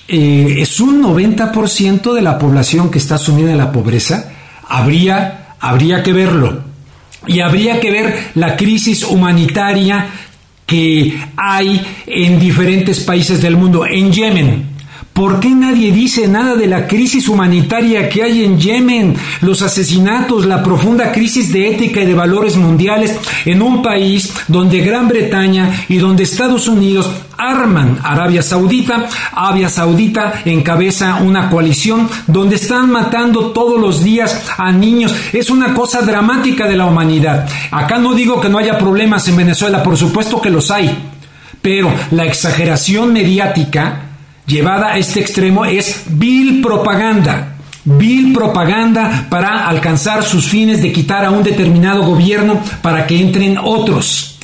Eh, 0.09 0.59
es 0.59 0.81
un 0.81 1.03
90% 1.03 2.15
de 2.15 2.23
la 2.23 2.39
población 2.39 2.91
que 2.91 2.99
está 2.99 3.19
sumida 3.19 3.51
en 3.51 3.59
la 3.59 3.73
pobreza. 3.73 4.31
Habría, 4.69 5.55
habría 5.61 6.03
que 6.03 6.13
verlo. 6.13 6.65
Y 7.27 7.41
habría 7.41 7.81
que 7.81 7.91
ver 7.91 8.31
la 8.35 8.57
crisis 8.57 9.03
humanitaria 9.03 10.07
que 10.65 11.19
hay 11.37 11.81
en 12.07 12.39
diferentes 12.39 13.01
países 13.01 13.41
del 13.43 13.57
mundo. 13.57 13.85
En 13.87 14.13
Yemen, 14.13 14.76
¿Por 15.17 15.41
qué 15.41 15.49
nadie 15.49 15.93
dice 15.93 16.29
nada 16.29 16.57
de 16.57 16.67
la 16.67 16.87
crisis 16.87 17.27
humanitaria 17.27 18.07
que 18.11 18.23
hay 18.23 18.45
en 18.45 18.61
Yemen, 18.61 19.17
los 19.41 19.63
asesinatos, 19.63 20.45
la 20.45 20.63
profunda 20.63 21.11
crisis 21.11 21.51
de 21.55 21.71
ética 21.71 22.03
y 22.03 22.05
de 22.05 22.13
valores 22.13 22.57
mundiales 22.57 23.19
en 23.47 23.63
un 23.63 23.81
país 23.81 24.31
donde 24.47 24.83
Gran 24.83 25.09
Bretaña 25.09 25.87
y 25.89 25.97
donde 25.97 26.25
Estados 26.25 26.69
Unidos 26.69 27.11
arman 27.39 27.99
Arabia 28.05 28.43
Saudita? 28.43 29.09
Arabia 29.33 29.71
Saudita 29.71 30.43
encabeza 30.45 31.15
una 31.23 31.49
coalición 31.49 32.11
donde 32.27 32.57
están 32.57 32.91
matando 32.91 33.53
todos 33.53 33.81
los 33.81 34.05
días 34.05 34.45
a 34.59 34.71
niños. 34.71 35.15
Es 35.33 35.49
una 35.49 35.73
cosa 35.73 36.03
dramática 36.03 36.69
de 36.69 36.77
la 36.77 36.85
humanidad. 36.85 37.49
Acá 37.71 37.97
no 37.97 38.13
digo 38.13 38.39
que 38.39 38.51
no 38.51 38.59
haya 38.59 38.77
problemas 38.77 39.27
en 39.29 39.39
Venezuela, 39.39 39.83
por 39.83 39.97
supuesto 39.97 40.43
que 40.43 40.51
los 40.51 40.71
hay, 40.71 40.95
pero 41.63 41.91
la 42.11 42.27
exageración 42.27 43.15
mediática 43.15 44.03
llevada 44.47 44.93
a 44.93 44.99
este 44.99 45.21
extremo 45.21 45.65
es 45.65 46.05
vil 46.07 46.61
propaganda. 46.61 47.57
Vil 47.85 48.33
propaganda 48.33 49.27
para 49.31 49.69
alcanzar 49.69 50.25
sus 50.25 50.47
fines 50.47 50.83
de 50.83 50.93
quitar 50.93 51.25
a 51.25 51.31
un 51.31 51.43
determinado 51.43 52.03
gobierno 52.03 52.61
para 52.83 53.07
que 53.07 53.21
entren 53.21 53.59
otros. 53.59 54.39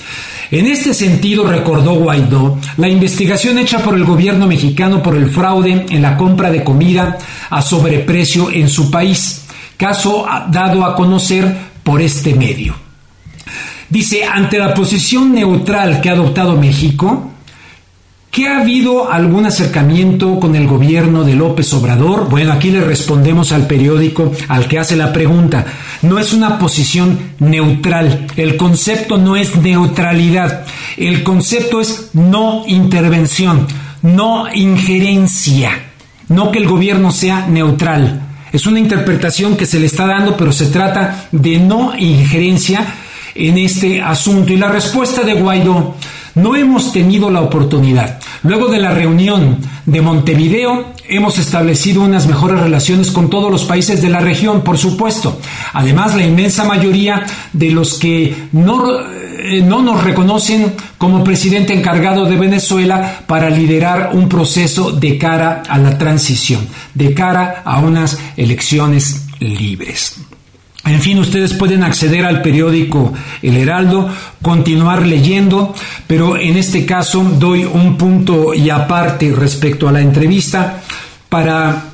En 0.53 0.67
este 0.67 0.93
sentido, 0.93 1.45
recordó 1.45 1.95
Guaidó, 1.95 2.59
la 2.77 2.89
investigación 2.89 3.57
hecha 3.57 3.79
por 3.79 3.95
el 3.95 4.05
gobierno 4.05 4.47
mexicano 4.47 5.03
por 5.03 5.17
el 5.17 5.31
fraude 5.31 5.87
en 5.89 6.03
la 6.03 6.17
compra 6.19 6.51
de 6.51 6.63
comida 6.63 7.17
a 7.49 7.63
sobreprecio 7.63 8.51
en 8.51 8.69
su 8.69 8.91
país, 8.91 9.47
caso 9.79 10.27
dado 10.51 10.85
a 10.85 10.95
conocer 10.95 11.57
por 11.83 12.03
este 12.03 12.35
medio. 12.35 12.75
Dice, 13.89 14.25
ante 14.25 14.59
la 14.59 14.75
posición 14.75 15.33
neutral 15.33 16.03
que 16.03 16.11
ha 16.11 16.13
adoptado 16.13 16.57
México, 16.57 17.32
¿Que 18.33 18.49
ha 18.49 18.63
habido 18.63 19.13
algún 19.13 19.45
acercamiento 19.45 20.41
con 20.41 20.57
el 20.57 20.67
gobierno 20.67 21.23
de 21.23 21.35
López 21.35 21.71
Obrador? 21.75 22.31
Bueno, 22.31 22.55
aquí 22.55 22.71
le 22.71 22.81
respondemos 22.81 23.53
al 23.53 23.67
periódico 23.67 24.33
al 24.49 24.67
que 24.69 24.79
hace 24.79 24.97
la 24.97 25.13
pregunta. 25.13 25.67
No 26.01 26.19
es 26.19 26.33
una 26.33 26.59
posición 26.59 27.35
neutral. 27.41 28.27
El 28.35 28.57
concepto 28.57 29.19
no 29.19 29.37
es 29.37 29.57
neutralidad. 29.57 30.65
El 30.97 31.23
concepto 31.25 31.83
es 31.83 32.09
no 32.15 32.65
intervención, 32.67 33.67
no 34.01 34.47
injerencia. 34.51 35.93
No 36.29 36.51
que 36.51 36.59
el 36.59 36.67
gobierno 36.67 37.11
sea 37.11 37.47
neutral. 37.49 38.23
Es 38.51 38.67
una 38.67 38.79
interpretación 38.79 39.59
que 39.59 39.67
se 39.67 39.79
le 39.79 39.85
está 39.85 40.07
dando, 40.07 40.39
pero 40.39 40.53
se 40.53 40.69
trata 40.69 41.29
de 41.33 41.59
no 41.59 41.93
injerencia 41.99 42.95
en 43.35 43.59
este 43.59 44.01
asunto. 44.01 44.55
Y 44.55 44.57
la 44.57 44.69
respuesta 44.69 45.23
de 45.23 45.35
Guaidó, 45.35 45.97
no 46.35 46.57
hemos 46.57 46.93
tenido 46.93 47.31
la 47.31 47.43
oportunidad. 47.43 48.22
Luego 48.45 48.69
de 48.69 48.81
la 48.81 48.93
reunión 48.93 49.59
de 49.87 50.01
Montevideo, 50.01 50.93
hemos 51.09 51.39
establecido 51.39 52.03
unas 52.03 52.27
mejores 52.27 52.59
relaciones 52.59 53.13
con 53.13 53.31
todos 53.31 53.51
los 53.51 53.65
países 53.65 54.03
de 54.03 54.09
la 54.09 54.19
región, 54.19 54.63
por 54.63 54.79
supuesto. 54.79 55.39
Además, 55.73 56.17
la 56.17 56.25
inmensa 56.25 56.65
mayoría 56.65 57.25
de 57.53 57.71
los 57.71 57.99
que 57.99 58.49
no, 58.53 58.99
eh, 58.99 59.63
no 59.63 59.83
nos 59.83 60.03
reconocen 60.03 60.73
como 60.99 61.23
presidente 61.23 61.73
encargado 61.73 62.25
de 62.25 62.37
Venezuela 62.37 63.23
para 63.27 63.49
liderar 63.49 64.11
un 64.15 64.29
proceso 64.29 64.91
de 64.91 65.19
cara 65.19 65.63
a 65.69 65.79
la 65.79 65.97
transición, 65.97 66.67
de 66.95 67.15
cara 67.15 67.63
a 67.65 67.79
unas 67.79 68.19
elecciones 68.37 69.27
libres. 69.39 70.17
En 70.85 71.01
fin, 71.01 71.19
ustedes 71.19 71.55
pueden 71.55 71.85
acceder 71.85 72.25
al 72.25 72.43
periódico 72.43 73.13
El 73.41 73.57
Heraldo, 73.57 74.09
continuar 74.43 75.07
leyendo, 75.07 75.75
pero 76.09 76.37
en 76.37 76.57
este 76.57 76.85
caso 76.85 77.23
doy 77.23 77.65
un 77.65 77.97
punto 77.97 78.53
y 78.53 78.69
aparte 78.69 79.33
respecto 79.33 79.89
a 79.89 79.93
la 79.93 80.01
entrevista 80.01 80.83
para 81.29 81.85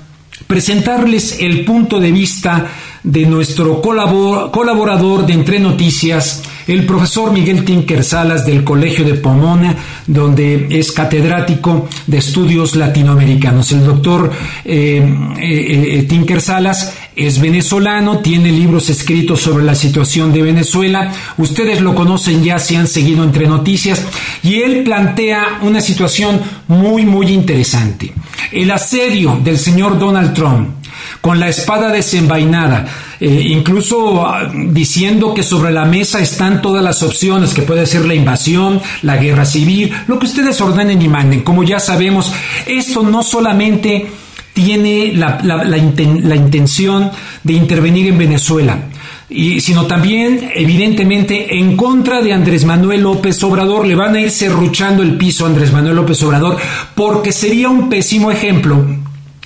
presentarles 0.47 1.37
el 1.41 1.67
punto 1.67 2.01
de 2.01 2.13
vista 2.13 2.67
de 3.03 3.27
nuestro 3.27 3.83
colaborador 3.83 5.27
de 5.27 5.35
Entre 5.35 5.61
Noticias, 5.61 6.43
el 6.69 6.85
profesor 6.85 7.33
Miguel 7.33 7.65
Tinker 7.65 8.05
Salas 8.05 8.45
del 8.45 8.63
Colegio 8.63 9.05
de 9.05 9.15
Pomona, 9.15 9.75
donde 10.07 10.69
es 10.71 10.93
catedrático 10.93 11.89
de 12.07 12.19
estudios 12.19 12.77
latinoamericanos. 12.77 13.73
El 13.73 13.85
doctor 13.85 14.31
eh, 14.65 15.03
eh, 15.41 15.99
eh, 15.99 16.03
Tinker 16.03 16.43
Salas 16.43 16.95
es 17.17 17.41
venezolano, 17.41 18.19
tiene 18.19 18.53
libros 18.53 18.91
escritos 18.91 19.41
sobre 19.41 19.65
la 19.65 19.75
situación 19.75 20.33
de 20.33 20.43
Venezuela. 20.43 21.11
Ustedes 21.39 21.81
lo 21.81 21.95
conocen 21.95 22.45
ya 22.45 22.59
si 22.59 22.77
han 22.77 22.87
seguido 22.87 23.25
entre 23.25 23.49
noticias. 23.49 24.05
Y 24.43 24.57
él 24.57 24.85
plantea 24.85 25.61
una 25.63 25.81
situación 25.81 26.41
muy, 26.69 27.07
muy 27.07 27.29
interesante. 27.29 28.13
El 28.53 28.71
asedio 28.71 29.41
del 29.43 29.59
señor 29.59 29.99
Donald 29.99 30.35
Trump 30.35 30.69
con 31.21 31.41
la 31.41 31.49
espada 31.49 31.91
desenvainada, 31.91 32.87
eh, 33.21 33.47
incluso 33.49 34.27
ah, 34.27 34.51
diciendo 34.53 35.35
que 35.35 35.43
sobre 35.43 35.73
la 35.73 35.85
mesa 35.85 36.21
están 36.21 36.63
todas 36.63 36.83
las 36.83 37.03
opciones, 37.03 37.55
que 37.55 37.63
puede 37.63 37.87
ser 37.87 38.05
la 38.05 38.15
invasión, 38.15 38.81
la 39.03 39.17
guerra 39.17 39.45
civil, 39.45 39.93
lo 40.07 40.19
que 40.19 40.27
ustedes 40.27 40.61
ordenen 40.61 41.01
y 41.03 41.09
manden. 41.09 41.43
Como 41.43 41.65
ya 41.65 41.81
sabemos, 41.81 42.33
esto 42.67 43.03
no 43.03 43.23
solamente 43.23 44.07
tiene 44.53 45.13
la, 45.15 45.41
la 45.43 46.37
intención 46.37 47.11
de 47.45 47.53
intervenir 47.53 48.09
en 48.09 48.19
Venezuela, 48.19 48.79
y, 49.31 49.61
sino 49.61 49.87
también, 49.87 50.51
evidentemente, 50.55 51.59
en 51.59 51.77
contra 51.77 52.23
de 52.23 52.33
Andrés 52.33 52.65
Manuel 52.65 53.03
López 53.03 53.43
Obrador. 53.43 53.87
Le 53.87 53.95
van 53.95 54.15
a 54.15 54.21
ir 54.21 54.31
serruchando 54.31 55.03
el 55.03 55.17
piso 55.17 55.45
a 55.45 55.49
Andrés 55.49 55.73
Manuel 55.73 55.97
López 55.97 56.23
Obrador 56.23 56.57
porque 56.95 57.33
sería 57.33 57.69
un 57.69 57.89
pésimo 57.89 58.31
ejemplo 58.31 58.85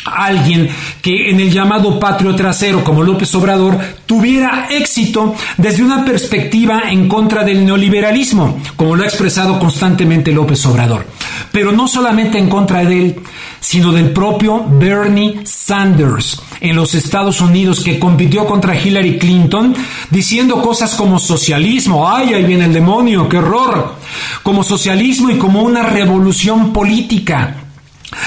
alguien 0.05 0.69
que 1.01 1.31
en 1.31 1.41
el 1.41 1.53
llamado 1.53 1.99
patrio 1.99 2.35
trasero 2.35 2.83
como 2.83 3.03
López 3.03 3.35
Obrador 3.35 3.79
tuviera 4.07 4.67
éxito 4.71 5.35
desde 5.57 5.83
una 5.83 6.05
perspectiva 6.05 6.83
en 6.91 7.09
contra 7.09 7.45
del 7.45 7.65
neoliberalismo, 7.65 8.61
como 8.77 8.97
lo 8.97 9.05
ha 9.05 9.07
expresado 9.07 9.59
constantemente 9.59 10.33
López 10.33 10.65
Obrador. 10.67 11.07
Pero 11.51 11.73
no 11.73 11.87
solamente 11.87 12.39
en 12.39 12.49
contra 12.49 12.85
de 12.85 13.01
él, 13.01 13.17
sino 13.61 13.93
del 13.93 14.11
propio 14.11 14.65
Bernie 14.69 15.41
Sanders 15.45 16.43
en 16.61 16.77
los 16.77 16.95
Estados 16.95 17.41
Unidos 17.41 17.81
que 17.81 17.99
compitió 17.99 18.47
contra 18.47 18.81
Hillary 18.81 19.19
Clinton 19.19 19.75
diciendo 20.11 20.63
cosas 20.63 20.95
como 20.95 21.19
socialismo, 21.19 22.09
ay, 22.09 22.35
ahí 22.35 22.45
viene 22.45 22.65
el 22.67 22.73
demonio, 22.73 23.29
qué 23.29 23.39
horror, 23.39 23.97
como 24.43 24.63
socialismo 24.63 25.31
y 25.31 25.39
como 25.39 25.63
una 25.63 25.83
revolución 25.83 26.73
política 26.73 27.62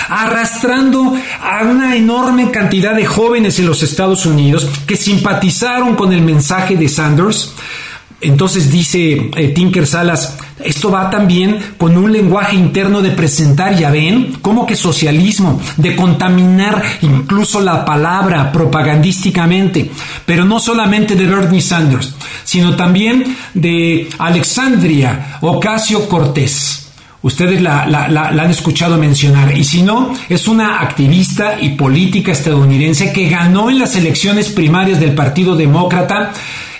arrastrando 0.09 1.15
a 1.41 1.63
una 1.63 1.95
enorme 1.95 2.51
cantidad 2.51 2.95
de 2.95 3.05
jóvenes 3.05 3.59
en 3.59 3.67
los 3.67 3.83
Estados 3.83 4.25
Unidos 4.25 4.67
que 4.87 4.97
simpatizaron 4.97 5.95
con 5.95 6.13
el 6.13 6.21
mensaje 6.21 6.75
de 6.75 6.89
Sanders. 6.89 7.53
Entonces 8.21 8.71
dice 8.71 9.29
eh, 9.35 9.49
Tinker 9.49 9.85
Salas, 9.85 10.37
esto 10.63 10.89
va 10.89 11.09
también 11.09 11.59
con 11.77 11.97
un 11.97 12.11
lenguaje 12.11 12.55
interno 12.55 13.01
de 13.01 13.11
presentar, 13.11 13.75
ya 13.75 13.91
ven, 13.91 14.37
como 14.41 14.65
que 14.65 14.75
socialismo, 14.75 15.61
de 15.75 15.95
contaminar 15.95 16.81
incluso 17.01 17.59
la 17.59 17.83
palabra 17.83 18.51
propagandísticamente, 18.51 19.91
pero 20.25 20.45
no 20.45 20.59
solamente 20.59 21.15
de 21.15 21.27
Bernie 21.27 21.61
Sanders, 21.61 22.15
sino 22.45 22.75
también 22.75 23.35
de 23.53 24.09
Alexandria 24.17 25.37
Ocasio 25.41 26.07
Cortés 26.07 26.84
Ustedes 27.25 27.59
la, 27.59 27.81
han 27.81 28.51
escuchado 28.51 28.99
mencionar. 28.99 29.57
Y 29.57 29.63
si 29.63 29.81
no, 29.81 30.13
es 30.29 30.47
una 30.47 30.81
activista 30.81 31.59
y 31.59 31.69
política 31.69 32.31
estadounidense 32.31 33.11
que 33.11 33.27
ganó 33.27 33.71
en 33.71 33.79
las 33.79 33.95
elecciones 33.95 34.49
primarias 34.49 34.99
del 34.99 35.15
Partido 35.15 35.55
Demócrata 35.55 36.33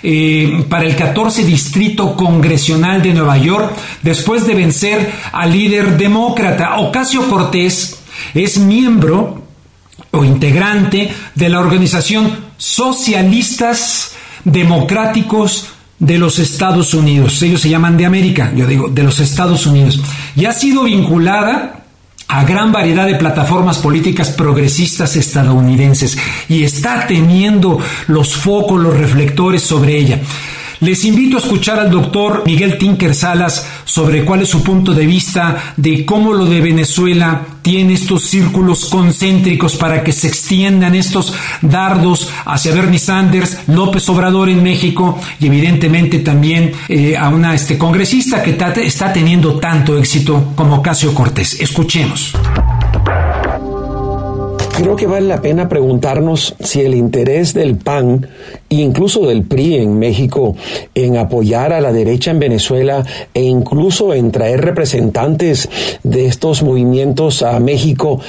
eh, 0.04 0.64
para 0.68 0.84
el 0.84 0.94
14 0.94 1.44
Distrito 1.44 2.14
Congresional 2.14 3.02
de 3.02 3.12
Nueva 3.12 3.38
York 3.38 3.74
después 4.04 4.46
de 4.46 4.54
vencer 4.54 5.10
al 5.32 5.50
líder 5.50 5.96
demócrata. 5.96 6.76
Ocasio 6.76 7.28
Cortés 7.28 8.04
es 8.32 8.58
miembro 8.58 9.42
o 10.12 10.22
integrante 10.22 11.12
de 11.34 11.48
la 11.48 11.58
organización 11.58 12.30
Socialistas 12.56 14.12
Democráticos 14.44 15.70
de 15.98 16.18
los 16.18 16.38
Estados 16.38 16.94
Unidos. 16.94 17.42
Ellos 17.42 17.60
se 17.60 17.70
llaman 17.70 17.96
de 17.96 18.06
América, 18.06 18.52
yo 18.54 18.66
digo, 18.66 18.88
de 18.88 19.02
los 19.02 19.20
Estados 19.20 19.66
Unidos. 19.66 20.00
Y 20.34 20.44
ha 20.44 20.52
sido 20.52 20.84
vinculada 20.84 21.84
a 22.28 22.44
gran 22.44 22.72
variedad 22.72 23.06
de 23.06 23.14
plataformas 23.14 23.78
políticas 23.78 24.30
progresistas 24.30 25.16
estadounidenses 25.16 26.18
y 26.48 26.64
está 26.64 27.06
teniendo 27.06 27.78
los 28.08 28.34
focos, 28.34 28.80
los 28.80 28.96
reflectores 28.96 29.62
sobre 29.62 29.96
ella. 29.96 30.20
Les 30.80 31.04
invito 31.06 31.38
a 31.38 31.40
escuchar 31.40 31.80
al 31.80 31.90
doctor 31.90 32.42
Miguel 32.44 32.76
Tinker 32.76 33.14
Salas 33.14 33.66
sobre 33.84 34.24
cuál 34.24 34.42
es 34.42 34.48
su 34.48 34.62
punto 34.62 34.92
de 34.92 35.06
vista 35.06 35.74
de 35.76 36.04
cómo 36.04 36.34
lo 36.34 36.44
de 36.44 36.60
Venezuela 36.60 37.40
tiene 37.62 37.94
estos 37.94 38.24
círculos 38.24 38.84
concéntricos 38.84 39.76
para 39.76 40.04
que 40.04 40.12
se 40.12 40.28
extiendan 40.28 40.94
estos 40.94 41.32
dardos 41.62 42.28
hacia 42.44 42.74
Bernie 42.74 42.98
Sanders, 42.98 43.58
López 43.68 44.06
Obrador 44.10 44.50
en 44.50 44.62
México 44.62 45.18
y 45.40 45.46
evidentemente 45.46 46.18
también 46.18 46.72
eh, 46.88 47.16
a 47.16 47.30
una 47.30 47.54
este, 47.54 47.78
congresista 47.78 48.42
que 48.42 48.56
está 48.84 49.12
teniendo 49.12 49.58
tanto 49.58 49.96
éxito 49.96 50.52
como 50.54 50.82
Casio 50.82 51.14
Cortés. 51.14 51.58
Escuchemos. 51.58 52.34
Creo 54.76 54.94
que 54.94 55.06
vale 55.06 55.26
la 55.26 55.40
pena 55.40 55.70
preguntarnos 55.70 56.54
si 56.60 56.82
el 56.82 56.94
interés 56.94 57.54
del 57.54 57.76
PAN 57.76 58.28
incluso 58.68 59.26
del 59.26 59.44
PRI 59.44 59.76
en 59.76 59.98
México 59.98 60.56
en 60.94 61.16
apoyar 61.16 61.72
a 61.72 61.80
la 61.80 61.92
derecha 61.92 62.30
en 62.30 62.38
Venezuela 62.38 63.04
e 63.34 63.42
incluso 63.42 64.12
en 64.14 64.32
traer 64.32 64.64
representantes 64.64 65.68
de 66.02 66.26
estos 66.26 66.62
movimientos 66.62 67.42
a 67.42 67.58
México 67.60 68.20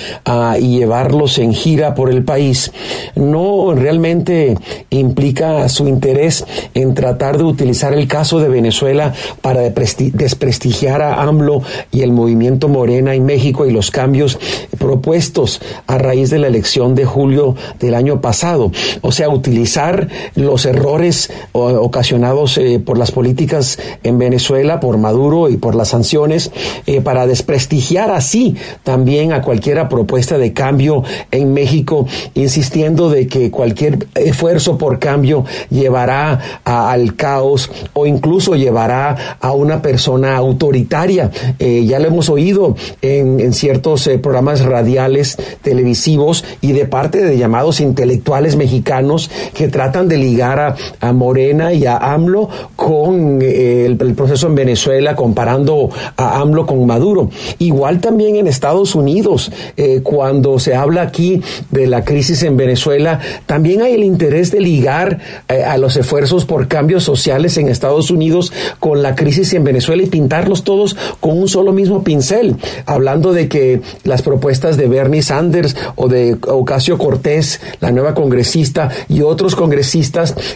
y 0.59 0.77
llevarlos 0.77 1.37
en 1.39 1.53
gira 1.53 1.95
por 1.95 2.09
el 2.09 2.23
país 2.23 2.71
no 3.15 3.73
realmente 3.73 4.55
implica 4.89 5.67
su 5.69 5.87
interés 5.87 6.45
en 6.73 6.93
tratar 6.93 7.37
de 7.37 7.43
utilizar 7.43 7.93
el 7.93 8.07
caso 8.07 8.39
de 8.39 8.49
Venezuela 8.49 9.13
para 9.41 9.61
desprestigiar 9.61 11.01
a 11.01 11.23
AMLO 11.23 11.61
y 11.91 12.01
el 12.01 12.11
movimiento 12.11 12.67
Morena 12.67 13.13
en 13.13 13.25
México 13.25 13.65
y 13.65 13.71
los 13.71 13.91
cambios 13.91 14.39
propuestos 14.77 15.61
a 15.87 15.97
raíz 15.97 16.29
de 16.29 16.39
la 16.39 16.47
elección 16.47 16.95
de 16.95 17.05
julio 17.05 17.55
del 17.79 17.95
año 17.95 18.21
pasado. 18.21 18.71
O 19.01 19.11
sea, 19.11 19.29
utilizar 19.29 20.07
los 20.35 20.65
errores 20.65 21.29
ocasionados 21.51 22.57
eh, 22.57 22.79
por 22.83 22.97
las 22.97 23.11
políticas 23.11 23.79
en 24.03 24.17
Venezuela, 24.17 24.79
por 24.79 24.97
Maduro 24.97 25.49
y 25.49 25.57
por 25.57 25.75
las 25.75 25.89
sanciones, 25.89 26.51
eh, 26.85 27.01
para 27.01 27.27
desprestigiar 27.27 28.11
así 28.11 28.55
también 28.83 29.33
a 29.33 29.41
cualquiera 29.41 29.89
propuesta 29.89 30.37
de 30.37 30.53
cambio 30.53 31.03
en 31.31 31.53
México, 31.53 32.07
insistiendo 32.35 33.09
de 33.09 33.27
que 33.27 33.51
cualquier 33.51 34.07
esfuerzo 34.15 34.77
por 34.77 34.99
cambio 34.99 35.45
llevará 35.69 36.61
al 36.63 37.15
caos 37.15 37.69
o 37.93 38.05
incluso 38.05 38.55
llevará 38.55 39.37
a 39.39 39.51
una 39.51 39.81
persona 39.81 40.35
autoritaria. 40.35 41.31
Eh, 41.59 41.85
ya 41.85 41.99
lo 41.99 42.07
hemos 42.07 42.29
oído 42.29 42.75
en 43.01 43.53
ciertos 43.53 44.09
programas 44.21 44.61
radiales 44.61 45.37
televisivos 45.61 46.43
y 46.61 46.73
de 46.73 46.85
parte 46.85 47.23
de 47.23 47.37
llamados 47.37 47.79
intelectuales 47.79 48.55
mexicanos 48.55 49.29
que 49.53 49.67
tratan 49.67 50.07
de 50.07 50.16
ligar 50.17 50.75
a, 50.99 51.13
Morena 51.13 51.73
y 51.73 51.85
a 51.85 51.97
AMLO 51.97 52.49
con 52.75 53.39
eh, 53.41 53.85
el, 53.85 53.97
proceso 54.15 54.47
en 54.47 54.55
Venezuela, 54.55 55.15
comparando 55.15 55.89
a 56.15 56.39
AMLO 56.41 56.65
con 56.65 56.85
Maduro. 56.85 57.29
Igual 57.59 57.99
también 57.99 58.35
en 58.35 58.47
Estados 58.47 58.95
Unidos, 58.95 59.51
eh, 59.77 60.01
cuando 60.03 60.59
se 60.59 60.75
habla 60.75 61.01
aquí 61.03 61.41
de 61.71 61.87
la 61.87 62.03
crisis 62.03 62.43
en 62.43 62.57
Venezuela, 62.57 63.19
también 63.45 63.81
hay 63.81 63.93
el 63.93 64.03
interés 64.03 64.51
de 64.51 64.59
ligar 64.59 65.19
eh, 65.47 65.63
a 65.63 65.77
los 65.77 65.95
esfuerzos 65.97 66.45
por 66.45 66.67
cambios 66.67 67.03
sociales 67.03 67.57
en 67.57 67.67
Estados 67.67 68.11
Unidos 68.11 68.51
con 68.79 69.01
la 69.01 69.15
crisis 69.15 69.53
en 69.53 69.63
Venezuela 69.63 70.03
y 70.03 70.07
pintarlos 70.07 70.63
todos 70.63 70.95
con 71.19 71.37
un 71.37 71.47
solo 71.47 71.71
mismo 71.71 72.03
pincel, 72.03 72.55
hablando 72.85 73.33
de 73.33 73.47
que 73.47 73.81
las 74.03 74.21
propuestas 74.21 74.77
de 74.77 74.87
Bernie 74.87 75.21
Sanders 75.21 75.75
o 75.95 76.07
de 76.07 76.37
Ocasio 76.47 76.97
Cortés, 76.97 77.61
la 77.79 77.91
nueva 77.91 78.13
congresista, 78.13 78.89
y 79.09 79.21
otros 79.21 79.55
congresistas 79.55 80.06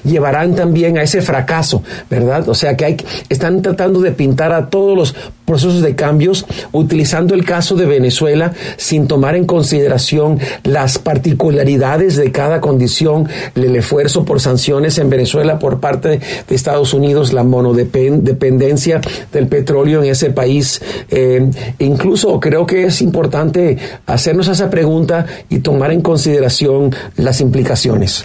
llevarán 0.03 0.55
también 0.55 0.97
a 0.97 1.03
ese 1.03 1.21
fracaso, 1.21 1.83
¿verdad? 2.09 2.47
O 2.49 2.55
sea 2.55 2.75
que 2.75 2.85
hay, 2.85 2.97
están 3.29 3.61
tratando 3.61 4.01
de 4.01 4.11
pintar 4.11 4.51
a 4.53 4.69
todos 4.69 4.97
los 4.97 5.15
procesos 5.45 5.81
de 5.81 5.95
cambios 5.95 6.45
utilizando 6.71 7.33
el 7.33 7.43
caso 7.43 7.75
de 7.75 7.85
Venezuela 7.85 8.53
sin 8.77 9.07
tomar 9.07 9.35
en 9.35 9.45
consideración 9.45 10.39
las 10.63 10.97
particularidades 10.97 12.15
de 12.15 12.31
cada 12.31 12.61
condición, 12.61 13.27
el 13.55 13.75
esfuerzo 13.75 14.23
por 14.23 14.39
sanciones 14.39 14.97
en 14.97 15.09
Venezuela 15.09 15.59
por 15.59 15.81
parte 15.81 16.21
de 16.47 16.55
Estados 16.55 16.93
Unidos, 16.93 17.33
la 17.33 17.43
monodependencia 17.43 19.01
del 19.33 19.47
petróleo 19.47 20.03
en 20.03 20.11
ese 20.11 20.29
país. 20.29 20.81
Eh, 21.09 21.49
incluso 21.79 22.39
creo 22.39 22.65
que 22.65 22.85
es 22.85 23.01
importante 23.01 23.77
hacernos 24.05 24.47
esa 24.47 24.69
pregunta 24.69 25.25
y 25.49 25.59
tomar 25.59 25.91
en 25.91 26.01
consideración 26.01 26.95
las 27.17 27.41
implicaciones. 27.41 28.23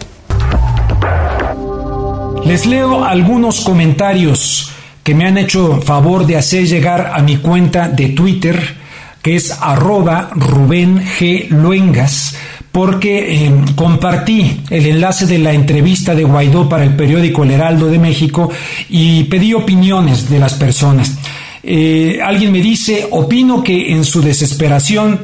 Les 2.46 2.64
leo 2.64 3.04
algunos 3.04 3.61
comentarios 3.61 4.70
que 5.02 5.16
me 5.16 5.26
han 5.26 5.37
hecho 5.37 5.80
favor 5.82 6.24
de 6.26 6.37
hacer 6.37 6.64
llegar 6.64 7.11
a 7.12 7.20
mi 7.20 7.38
cuenta 7.38 7.88
de 7.88 8.11
Twitter, 8.11 8.76
que 9.20 9.35
es 9.35 9.50
arroba 9.61 10.30
Rubén 10.32 11.02
G. 11.18 11.48
Luengas, 11.48 12.37
porque 12.70 13.46
eh, 13.46 13.52
compartí 13.74 14.61
el 14.70 14.87
enlace 14.87 15.26
de 15.26 15.40
la 15.40 15.54
entrevista 15.54 16.14
de 16.14 16.22
Guaidó 16.22 16.68
para 16.68 16.85
el 16.85 16.94
periódico 16.94 17.42
El 17.42 17.50
Heraldo 17.50 17.88
de 17.88 17.98
México 17.98 18.48
y 18.88 19.24
pedí 19.24 19.52
opiniones 19.52 20.30
de 20.30 20.38
las 20.38 20.54
personas. 20.54 21.18
Eh, 21.64 22.20
alguien 22.24 22.52
me 22.52 22.61
dice, 22.61 23.09
opino 23.11 23.64
que 23.64 23.90
en 23.90 24.04
su 24.04 24.22
desesperación 24.22 25.20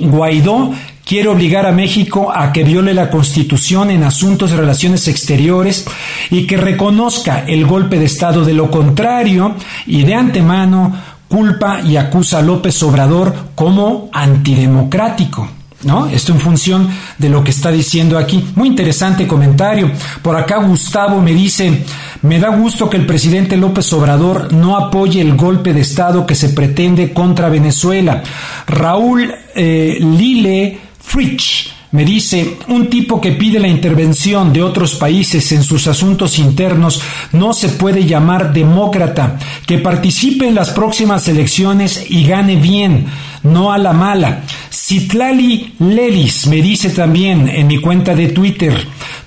Guaidó 0.00 0.72
quiere 1.06 1.28
obligar 1.28 1.64
a 1.66 1.72
México 1.72 2.32
a 2.34 2.52
que 2.52 2.64
viole 2.64 2.92
la 2.92 3.08
Constitución 3.08 3.92
en 3.92 4.02
asuntos 4.02 4.50
de 4.50 4.56
relaciones 4.56 5.06
exteriores 5.06 5.86
y 6.30 6.46
que 6.46 6.56
reconozca 6.56 7.44
el 7.46 7.64
golpe 7.64 7.98
de 7.98 8.06
Estado. 8.06 8.44
De 8.44 8.52
lo 8.52 8.70
contrario, 8.70 9.54
y 9.86 10.02
de 10.02 10.14
antemano, 10.14 10.92
culpa 11.28 11.80
y 11.80 11.96
acusa 11.96 12.40
a 12.40 12.42
López 12.42 12.82
Obrador 12.82 13.32
como 13.54 14.10
antidemocrático. 14.12 15.48
¿No? 15.84 16.06
Esto 16.06 16.32
en 16.32 16.40
función 16.40 16.88
de 17.18 17.28
lo 17.28 17.44
que 17.44 17.50
está 17.50 17.70
diciendo 17.70 18.18
aquí. 18.18 18.44
Muy 18.56 18.68
interesante 18.68 19.26
comentario. 19.26 19.92
Por 20.22 20.34
acá 20.34 20.56
Gustavo 20.56 21.20
me 21.20 21.32
dice, 21.32 21.84
me 22.22 22.40
da 22.40 22.48
gusto 22.48 22.90
que 22.90 22.96
el 22.96 23.06
presidente 23.06 23.56
López 23.56 23.92
Obrador 23.92 24.52
no 24.52 24.76
apoye 24.76 25.20
el 25.20 25.36
golpe 25.36 25.72
de 25.72 25.82
Estado 25.82 26.26
que 26.26 26.34
se 26.34 26.48
pretende 26.48 27.12
contra 27.12 27.50
Venezuela. 27.50 28.22
Raúl 28.66 29.32
eh, 29.54 29.98
Lile 30.00 30.85
Fritsch 31.06 31.70
me 31.92 32.04
dice, 32.04 32.58
un 32.68 32.90
tipo 32.90 33.20
que 33.20 33.30
pide 33.32 33.60
la 33.60 33.68
intervención 33.68 34.52
de 34.52 34.62
otros 34.62 34.96
países 34.96 35.50
en 35.52 35.62
sus 35.62 35.86
asuntos 35.86 36.38
internos 36.38 37.00
no 37.32 37.54
se 37.54 37.68
puede 37.70 38.04
llamar 38.04 38.52
demócrata, 38.52 39.38
que 39.66 39.78
participe 39.78 40.48
en 40.48 40.56
las 40.56 40.70
próximas 40.70 41.28
elecciones 41.28 42.04
y 42.10 42.26
gane 42.26 42.56
bien, 42.56 43.06
no 43.44 43.72
a 43.72 43.78
la 43.78 43.92
mala. 43.92 44.42
Citlali 44.70 45.74
Lelis 45.78 46.48
me 46.48 46.56
dice 46.56 46.90
también 46.90 47.48
en 47.48 47.68
mi 47.68 47.80
cuenta 47.80 48.14
de 48.14 48.28
Twitter, 48.28 48.74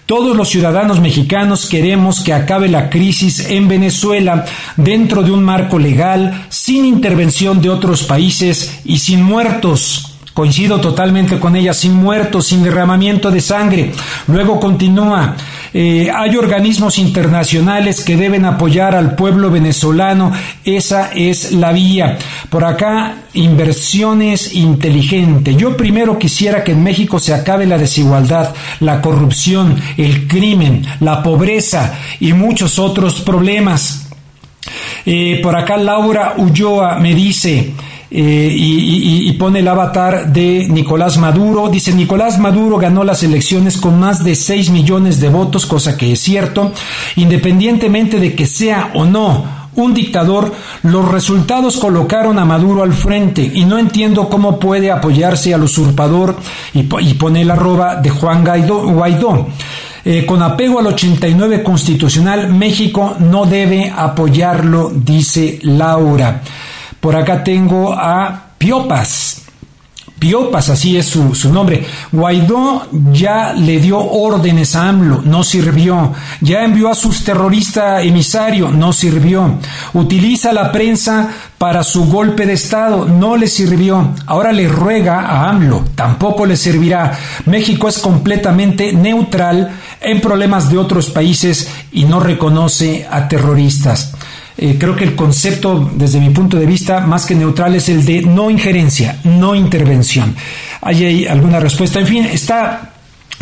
todos 0.05 0.35
los 0.35 0.49
ciudadanos 0.49 0.99
mexicanos 0.99 1.65
queremos 1.65 2.19
que 2.19 2.33
acabe 2.33 2.67
la 2.67 2.89
crisis 2.89 3.39
en 3.49 3.67
Venezuela 3.67 4.45
dentro 4.75 5.23
de 5.23 5.31
un 5.31 5.43
marco 5.43 5.79
legal, 5.79 6.45
sin 6.49 6.85
intervención 6.85 7.61
de 7.61 7.69
otros 7.69 8.03
países 8.03 8.81
y 8.83 8.99
sin 8.99 9.23
muertos. 9.23 10.08
Coincido 10.39 10.79
totalmente 10.79 11.37
con 11.37 11.57
ella, 11.57 11.73
sin 11.73 11.95
muertos, 11.95 12.47
sin 12.47 12.63
derramamiento 12.63 13.29
de 13.29 13.41
sangre. 13.41 13.91
Luego 14.27 14.57
continúa, 14.57 15.35
eh, 15.73 16.09
hay 16.15 16.37
organismos 16.37 16.97
internacionales 16.97 18.05
que 18.05 18.15
deben 18.15 18.45
apoyar 18.45 18.95
al 18.95 19.15
pueblo 19.15 19.51
venezolano, 19.51 20.31
esa 20.63 21.11
es 21.11 21.51
la 21.51 21.73
vía. 21.73 22.17
Por 22.49 22.63
acá, 22.63 23.23
inversiones 23.33 24.53
inteligentes. 24.55 25.57
Yo 25.57 25.75
primero 25.75 26.17
quisiera 26.17 26.63
que 26.63 26.71
en 26.71 26.83
México 26.83 27.19
se 27.19 27.33
acabe 27.33 27.65
la 27.65 27.77
desigualdad, 27.77 28.55
la 28.79 29.01
corrupción, 29.01 29.75
el 29.97 30.25
crimen, 30.25 30.85
la 31.01 31.21
pobreza 31.21 31.99
y 32.21 32.31
muchos 32.31 32.79
otros 32.79 33.19
problemas. 33.19 34.07
Eh, 35.05 35.41
por 35.43 35.57
acá 35.57 35.75
Laura 35.75 36.35
Ulloa 36.37 36.97
me 36.97 37.13
dice, 37.13 37.73
eh, 38.11 38.51
y, 38.51 39.31
pone 39.33 39.59
el 39.59 39.67
avatar 39.67 40.33
de 40.33 40.67
Nicolás 40.69 41.17
Maduro. 41.17 41.69
Dice, 41.69 41.93
Nicolás 41.93 42.39
Maduro 42.39 42.77
ganó 42.77 43.03
las 43.03 43.23
elecciones 43.23 43.77
con 43.77 43.99
más 43.99 44.23
de 44.23 44.35
6 44.35 44.71
millones 44.71 45.21
de 45.21 45.29
votos, 45.29 45.65
cosa 45.65 45.95
que 45.95 46.11
es 46.11 46.19
cierto, 46.19 46.71
independientemente 47.15 48.19
de 48.19 48.35
que 48.35 48.45
sea 48.45 48.91
o 48.95 49.05
no 49.05 49.59
un 49.75 49.93
dictador, 49.93 50.51
los 50.83 51.09
resultados 51.09 51.77
colocaron 51.77 52.37
a 52.39 52.45
Maduro 52.45 52.83
al 52.83 52.93
frente 52.93 53.49
y 53.53 53.63
no 53.65 53.77
entiendo 53.77 54.27
cómo 54.27 54.59
puede 54.59 54.91
apoyarse 54.91 55.53
al 55.53 55.63
usurpador 55.63 56.35
y, 56.73 56.83
pone 56.83 57.41
el 57.41 57.51
arroba 57.51 57.95
de 57.95 58.09
Juan 58.09 58.43
Guaidó. 58.43 59.47
Eh, 60.05 60.25
con 60.25 60.41
apego 60.41 60.79
al 60.79 60.87
89 60.87 61.61
constitucional, 61.61 62.53
México 62.53 63.15
no 63.19 63.45
debe 63.45 63.93
apoyarlo, 63.95 64.91
dice 64.93 65.59
Laura. 65.63 66.41
Por 66.99 67.15
acá 67.15 67.43
tengo 67.43 67.93
a 67.93 68.49
Piopas. 68.57 69.43
Piopas, 70.19 70.69
así 70.69 70.97
es 70.97 71.05
su, 71.05 71.33
su, 71.33 71.51
nombre. 71.51 71.85
Guaidó 72.11 72.87
ya 73.13 73.53
le 73.53 73.79
dio 73.79 73.99
órdenes 73.99 74.75
a 74.75 74.89
AMLO, 74.89 75.21
no 75.23 75.45
sirvió. 75.45 76.13
Ya 76.41 76.65
envió 76.65 76.89
a 76.89 76.95
sus 76.95 77.23
terroristas 77.23 78.03
emisario, 78.03 78.69
no 78.69 78.91
sirvió. 78.91 79.59
Utiliza 79.93 80.51
la 80.51 80.73
prensa 80.73 81.29
para 81.57 81.83
su 81.83 82.05
golpe 82.05 82.45
de 82.45 82.53
Estado, 82.53 83.05
no 83.05 83.37
le 83.37 83.47
sirvió. 83.47 84.13
Ahora 84.25 84.51
le 84.51 84.67
ruega 84.67 85.21
a 85.21 85.49
AMLO, 85.49 85.85
tampoco 85.95 86.45
le 86.45 86.57
servirá. 86.57 87.17
México 87.45 87.87
es 87.87 87.97
completamente 87.97 88.91
neutral 88.91 89.71
en 90.01 90.19
problemas 90.19 90.69
de 90.69 90.77
otros 90.77 91.09
países 91.09 91.69
y 91.93 92.03
no 92.03 92.19
reconoce 92.19 93.07
a 93.09 93.29
terroristas. 93.29 94.13
Eh, 94.61 94.75
creo 94.77 94.93
que 94.93 95.05
el 95.05 95.15
concepto, 95.15 95.89
desde 95.95 96.19
mi 96.19 96.31
punto 96.31 96.57
de 96.57 96.65
vista, 96.65 96.99
más 96.99 97.25
que 97.25 97.33
neutral, 97.33 97.75
es 97.75 97.87
el 97.87 98.03
de 98.03 98.23
no 98.23 98.49
injerencia, 98.49 99.17
no 99.23 99.55
intervención. 99.55 100.35
¿Hay 100.81 101.05
ahí 101.05 101.25
alguna 101.25 101.61
respuesta? 101.61 101.97
En 101.97 102.07
fin, 102.07 102.25
está 102.25 102.91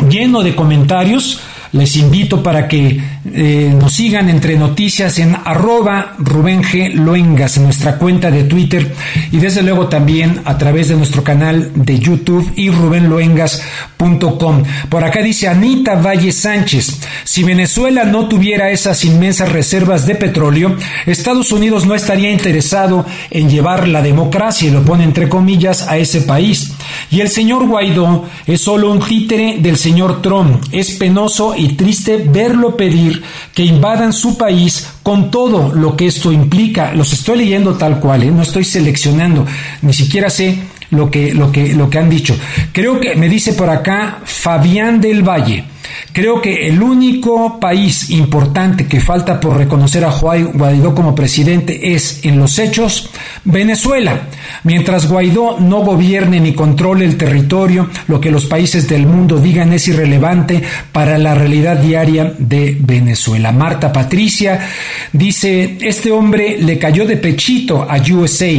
lleno 0.08 0.44
de 0.44 0.54
comentarios 0.54 1.40
les 1.72 1.96
invito 1.96 2.42
para 2.42 2.66
que 2.66 3.00
eh, 3.32 3.74
nos 3.78 3.92
sigan 3.94 4.28
entre 4.28 4.56
noticias 4.56 5.18
en 5.18 5.36
arroba 5.44 6.14
Rubén 6.18 6.62
G. 6.62 6.94
Loengas, 6.94 7.56
en 7.56 7.64
nuestra 7.64 7.98
cuenta 7.98 8.30
de 8.30 8.44
Twitter 8.44 8.94
y 9.32 9.38
desde 9.38 9.62
luego 9.62 9.88
también 9.88 10.40
a 10.44 10.56
través 10.56 10.88
de 10.88 10.96
nuestro 10.96 11.22
canal 11.22 11.70
de 11.74 11.98
YouTube 11.98 12.52
y 12.56 12.70
rubenloengas.com. 12.70 14.62
Por 14.88 15.04
acá 15.04 15.22
dice 15.22 15.48
Anita 15.48 15.96
Valle 15.96 16.32
Sánchez, 16.32 17.00
si 17.24 17.44
Venezuela 17.44 18.04
no 18.04 18.28
tuviera 18.28 18.70
esas 18.70 19.04
inmensas 19.04 19.52
reservas 19.52 20.06
de 20.06 20.14
petróleo, 20.14 20.76
Estados 21.06 21.52
Unidos 21.52 21.86
no 21.86 21.94
estaría 21.94 22.30
interesado 22.30 23.04
en 23.30 23.50
llevar 23.50 23.88
la 23.88 24.02
democracia, 24.02 24.68
y 24.68 24.72
lo 24.72 24.82
pone 24.82 25.04
entre 25.04 25.28
comillas, 25.28 25.86
a 25.88 25.98
ese 25.98 26.22
país. 26.22 26.72
Y 27.10 27.20
el 27.20 27.28
señor 27.28 27.66
Guaidó 27.66 28.24
es 28.46 28.60
solo 28.60 28.90
un 28.90 29.00
títere 29.00 29.58
del 29.60 29.76
señor 29.76 30.22
Trump. 30.22 30.62
Es 30.72 30.92
penoso 30.92 31.54
y 31.58 31.74
triste 31.74 32.16
verlo 32.16 32.76
pedir 32.76 33.22
que 33.54 33.64
invadan 33.64 34.12
su 34.12 34.38
país 34.38 34.88
con 35.02 35.30
todo 35.30 35.74
lo 35.74 35.96
que 35.96 36.06
esto 36.06 36.32
implica. 36.32 36.92
Los 36.94 37.12
estoy 37.12 37.38
leyendo 37.38 37.74
tal 37.74 38.00
cual, 38.00 38.22
¿eh? 38.22 38.30
no 38.30 38.42
estoy 38.42 38.64
seleccionando, 38.64 39.44
ni 39.82 39.92
siquiera 39.92 40.30
sé 40.30 40.58
lo 40.90 41.10
que, 41.10 41.32
lo 41.32 41.50
que, 41.52 41.74
lo 41.74 41.88
que 41.90 41.98
han 41.98 42.10
dicho. 42.10 42.36
Creo 42.72 43.00
que 43.00 43.14
me 43.14 43.28
dice 43.28 43.52
por 43.52 43.70
acá 43.70 44.20
Fabián 44.24 45.00
del 45.00 45.22
Valle 45.22 45.64
Creo 46.12 46.40
que 46.40 46.66
el 46.66 46.82
único 46.82 47.60
país 47.60 48.10
importante 48.10 48.86
que 48.86 49.00
falta 49.00 49.38
por 49.40 49.56
reconocer 49.56 50.04
a 50.04 50.10
Juan 50.10 50.52
Guaidó 50.54 50.94
como 50.94 51.14
presidente 51.14 51.94
es, 51.94 52.24
en 52.24 52.38
los 52.38 52.58
hechos, 52.58 53.10
Venezuela. 53.44 54.22
Mientras 54.64 55.08
Guaidó 55.08 55.58
no 55.60 55.80
gobierne 55.80 56.40
ni 56.40 56.54
controle 56.54 57.04
el 57.04 57.16
territorio, 57.16 57.88
lo 58.08 58.20
que 58.20 58.30
los 58.30 58.46
países 58.46 58.88
del 58.88 59.06
mundo 59.06 59.38
digan 59.38 59.72
es 59.72 59.86
irrelevante 59.88 60.62
para 60.92 61.18
la 61.18 61.34
realidad 61.34 61.76
diaria 61.76 62.32
de 62.38 62.76
Venezuela. 62.80 63.52
Marta 63.52 63.92
Patricia 63.92 64.68
dice, 65.12 65.78
este 65.80 66.10
hombre 66.10 66.58
le 66.60 66.78
cayó 66.78 67.06
de 67.06 67.16
pechito 67.16 67.86
a 67.88 67.98
USA. 67.98 68.50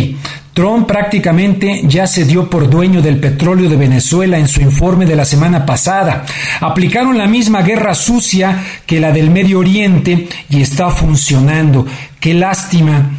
Trump 0.60 0.89
prácticamente 0.89 1.84
ya 1.86 2.06
se 2.06 2.26
dio 2.26 2.50
por 2.50 2.69
dueño 2.69 3.02
del 3.02 3.17
petróleo 3.17 3.69
de 3.69 3.78
Venezuela 3.78 4.38
en 4.38 4.50
su 4.50 4.60
informe 4.60 5.06
de 5.06 5.15
la 5.15 5.24
semana 5.24 5.65
pasada. 5.65 6.26
Aplicaron 6.60 7.17
la 7.17 7.28
misma 7.28 7.62
guerra 7.62 7.95
sucia 7.95 8.62
que 8.86 9.00
la 9.00 9.13
del 9.13 9.30
Medio 9.30 9.60
Oriente 9.60 10.28
y 10.50 10.62
está 10.62 10.89
funcionando. 10.89 11.88
Qué 12.19 12.34
lástima. 12.34 13.10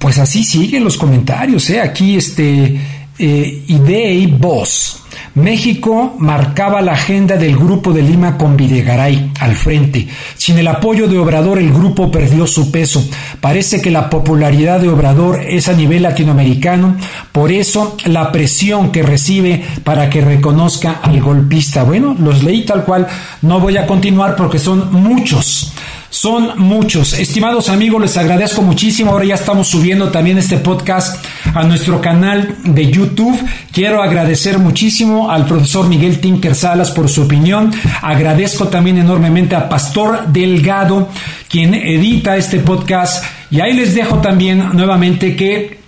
Pues 0.00 0.18
así 0.18 0.42
siguen 0.42 0.82
los 0.82 0.96
comentarios, 0.96 1.70
¿eh? 1.70 1.80
Aquí 1.80 2.16
este 2.16 2.80
eh, 3.16 3.64
Idei 3.68 4.26
Boss. 4.26 4.99
México 5.34 6.16
marcaba 6.18 6.80
la 6.80 6.92
agenda 6.92 7.36
del 7.36 7.56
grupo 7.56 7.92
de 7.92 8.02
Lima 8.02 8.36
con 8.36 8.56
Videgaray 8.56 9.30
al 9.38 9.54
frente. 9.54 10.08
Sin 10.36 10.58
el 10.58 10.66
apoyo 10.66 11.06
de 11.06 11.18
Obrador 11.18 11.58
el 11.58 11.72
grupo 11.72 12.10
perdió 12.10 12.46
su 12.46 12.70
peso. 12.72 13.08
Parece 13.40 13.80
que 13.80 13.90
la 13.90 14.10
popularidad 14.10 14.80
de 14.80 14.88
Obrador 14.88 15.40
es 15.40 15.68
a 15.68 15.72
nivel 15.72 16.02
latinoamericano, 16.02 16.96
por 17.30 17.52
eso 17.52 17.96
la 18.06 18.32
presión 18.32 18.90
que 18.90 19.02
recibe 19.02 19.62
para 19.84 20.10
que 20.10 20.20
reconozca 20.20 21.00
al 21.02 21.20
golpista. 21.20 21.84
Bueno, 21.84 22.16
los 22.18 22.42
leí 22.42 22.64
tal 22.64 22.84
cual, 22.84 23.06
no 23.42 23.60
voy 23.60 23.76
a 23.76 23.86
continuar 23.86 24.34
porque 24.34 24.58
son 24.58 24.92
muchos. 24.92 25.72
Son 26.10 26.58
muchos. 26.58 27.12
Estimados 27.12 27.68
amigos, 27.68 28.02
les 28.02 28.16
agradezco 28.16 28.62
muchísimo. 28.62 29.12
Ahora 29.12 29.26
ya 29.26 29.36
estamos 29.36 29.68
subiendo 29.68 30.08
también 30.08 30.38
este 30.38 30.56
podcast 30.58 31.24
a 31.54 31.62
nuestro 31.62 32.00
canal 32.00 32.56
de 32.64 32.90
YouTube. 32.90 33.38
Quiero 33.72 34.02
agradecer 34.02 34.58
muchísimo 34.58 35.30
al 35.30 35.46
profesor 35.46 35.88
Miguel 35.88 36.18
Tinker 36.18 36.56
Salas 36.56 36.90
por 36.90 37.08
su 37.08 37.22
opinión. 37.22 37.72
Agradezco 38.02 38.66
también 38.66 38.98
enormemente 38.98 39.54
a 39.54 39.68
Pastor 39.68 40.26
Delgado, 40.26 41.08
quien 41.48 41.74
edita 41.74 42.36
este 42.36 42.58
podcast. 42.58 43.24
Y 43.52 43.60
ahí 43.60 43.72
les 43.72 43.94
dejo 43.94 44.18
también 44.18 44.70
nuevamente 44.72 45.36
que 45.36 45.78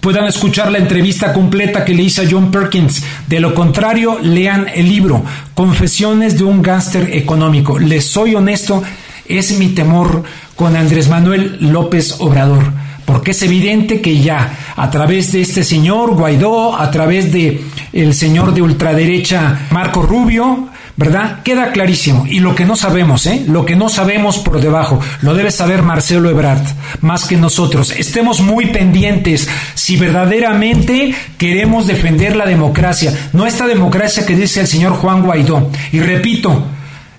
puedan 0.00 0.26
escuchar 0.26 0.72
la 0.72 0.78
entrevista 0.78 1.32
completa 1.32 1.84
que 1.84 1.94
le 1.94 2.02
hice 2.02 2.22
a 2.22 2.28
John 2.28 2.50
Perkins. 2.50 3.04
De 3.28 3.38
lo 3.38 3.54
contrario, 3.54 4.18
lean 4.20 4.66
el 4.74 4.88
libro 4.88 5.24
Confesiones 5.54 6.36
de 6.36 6.42
un 6.42 6.62
gángster 6.62 7.14
económico. 7.14 7.78
Les 7.78 8.04
soy 8.06 8.34
honesto, 8.34 8.82
es 9.28 9.58
mi 9.58 9.68
temor 9.68 10.24
con 10.56 10.76
Andrés 10.76 11.08
Manuel 11.08 11.58
López 11.60 12.16
Obrador, 12.18 12.72
porque 13.04 13.30
es 13.30 13.42
evidente 13.42 14.00
que 14.00 14.20
ya 14.20 14.58
a 14.76 14.90
través 14.90 15.32
de 15.32 15.42
este 15.42 15.64
señor 15.64 16.14
Guaidó, 16.14 16.76
a 16.76 16.90
través 16.90 17.32
de 17.32 17.64
el 17.92 18.14
señor 18.14 18.54
de 18.54 18.62
ultraderecha 18.62 19.66
Marco 19.70 20.02
Rubio, 20.02 20.68
¿verdad? 20.98 21.42
Queda 21.44 21.70
clarísimo. 21.70 22.26
Y 22.26 22.40
lo 22.40 22.56
que 22.56 22.64
no 22.64 22.74
sabemos, 22.74 23.24
¿eh? 23.26 23.44
Lo 23.46 23.64
que 23.64 23.76
no 23.76 23.88
sabemos 23.88 24.38
por 24.38 24.60
debajo, 24.60 25.00
lo 25.22 25.32
debe 25.32 25.52
saber 25.52 25.82
Marcelo 25.82 26.28
Ebrard, 26.28 26.66
más 27.00 27.24
que 27.24 27.36
nosotros. 27.36 27.92
Estemos 27.92 28.40
muy 28.40 28.66
pendientes 28.66 29.48
si 29.74 29.96
verdaderamente 29.96 31.14
queremos 31.38 31.86
defender 31.86 32.34
la 32.34 32.46
democracia, 32.46 33.16
no 33.32 33.46
esta 33.46 33.68
democracia 33.68 34.26
que 34.26 34.34
dice 34.34 34.60
el 34.60 34.66
señor 34.66 34.94
Juan 34.94 35.22
Guaidó. 35.22 35.70
Y 35.92 36.00
repito, 36.00 36.66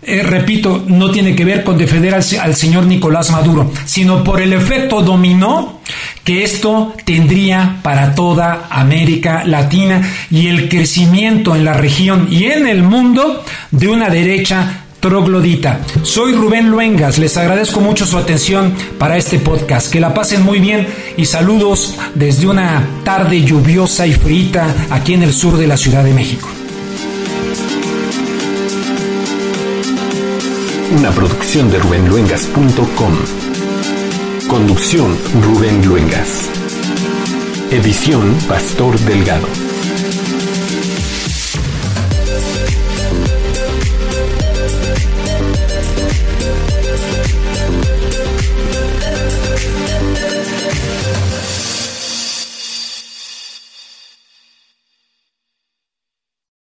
eh, 0.02 0.24
repito, 0.24 0.84
no 0.88 1.12
tiene 1.12 1.36
que 1.36 1.44
ver 1.44 1.64
con 1.64 1.78
defender 1.78 2.16
al, 2.16 2.24
al, 2.42 2.56
señor 2.56 2.86
Nicolás 2.86 3.32
Maduro, 3.32 3.72
sino 3.86 4.24
por 4.24 4.42
el 4.42 4.54
efecto 4.54 5.02
dominó 5.02 5.82
que 6.24 6.44
esto 6.44 6.94
tendría 7.06 7.80
para 7.84 8.16
toda 8.16 8.68
América 8.70 9.44
Latina 9.46 10.02
y 10.32 10.48
el 10.48 10.70
crecimiento 10.70 11.56
en 11.56 11.66
la 11.66 11.74
región 11.74 12.28
y 12.32 12.46
en 12.46 12.68
el 12.68 12.84
mundo 12.84 13.44
de 13.72 13.88
una 13.90 14.10
derecha 14.10 14.86
troglodita. 15.00 15.82
Soy 16.04 16.34
Rubén 16.34 16.70
Luengas, 16.70 17.18
les 17.18 17.36
agradezco 17.38 17.82
mucho 17.82 18.06
su 18.06 18.18
atención 18.18 18.74
para 18.98 19.18
este 19.18 19.40
podcast. 19.40 19.92
Que 19.92 20.00
la 20.00 20.14
pasen 20.14 20.44
muy 20.44 20.60
bien 20.60 20.88
y 21.18 21.26
saludos 21.26 21.98
desde 22.16 22.48
una 22.48 22.88
tarde 23.04 23.42
lluviosa 23.44 24.08
y 24.08 24.14
frita 24.14 24.74
aquí 24.90 25.14
en 25.14 25.24
el 25.24 25.34
sur 25.34 25.58
de 25.58 25.68
la 25.68 25.78
Ciudad 25.78 26.04
de 26.04 26.14
México. 26.14 26.48
Una 30.92 31.12
producción 31.12 31.70
de 31.70 31.80
rubenluengas.com. 31.80 33.14
Conducción 34.48 35.16
Rubén 35.42 35.86
Luengas. 35.86 36.50
Edición 37.70 38.36
Pastor 38.48 39.00
Delgado. 39.02 39.69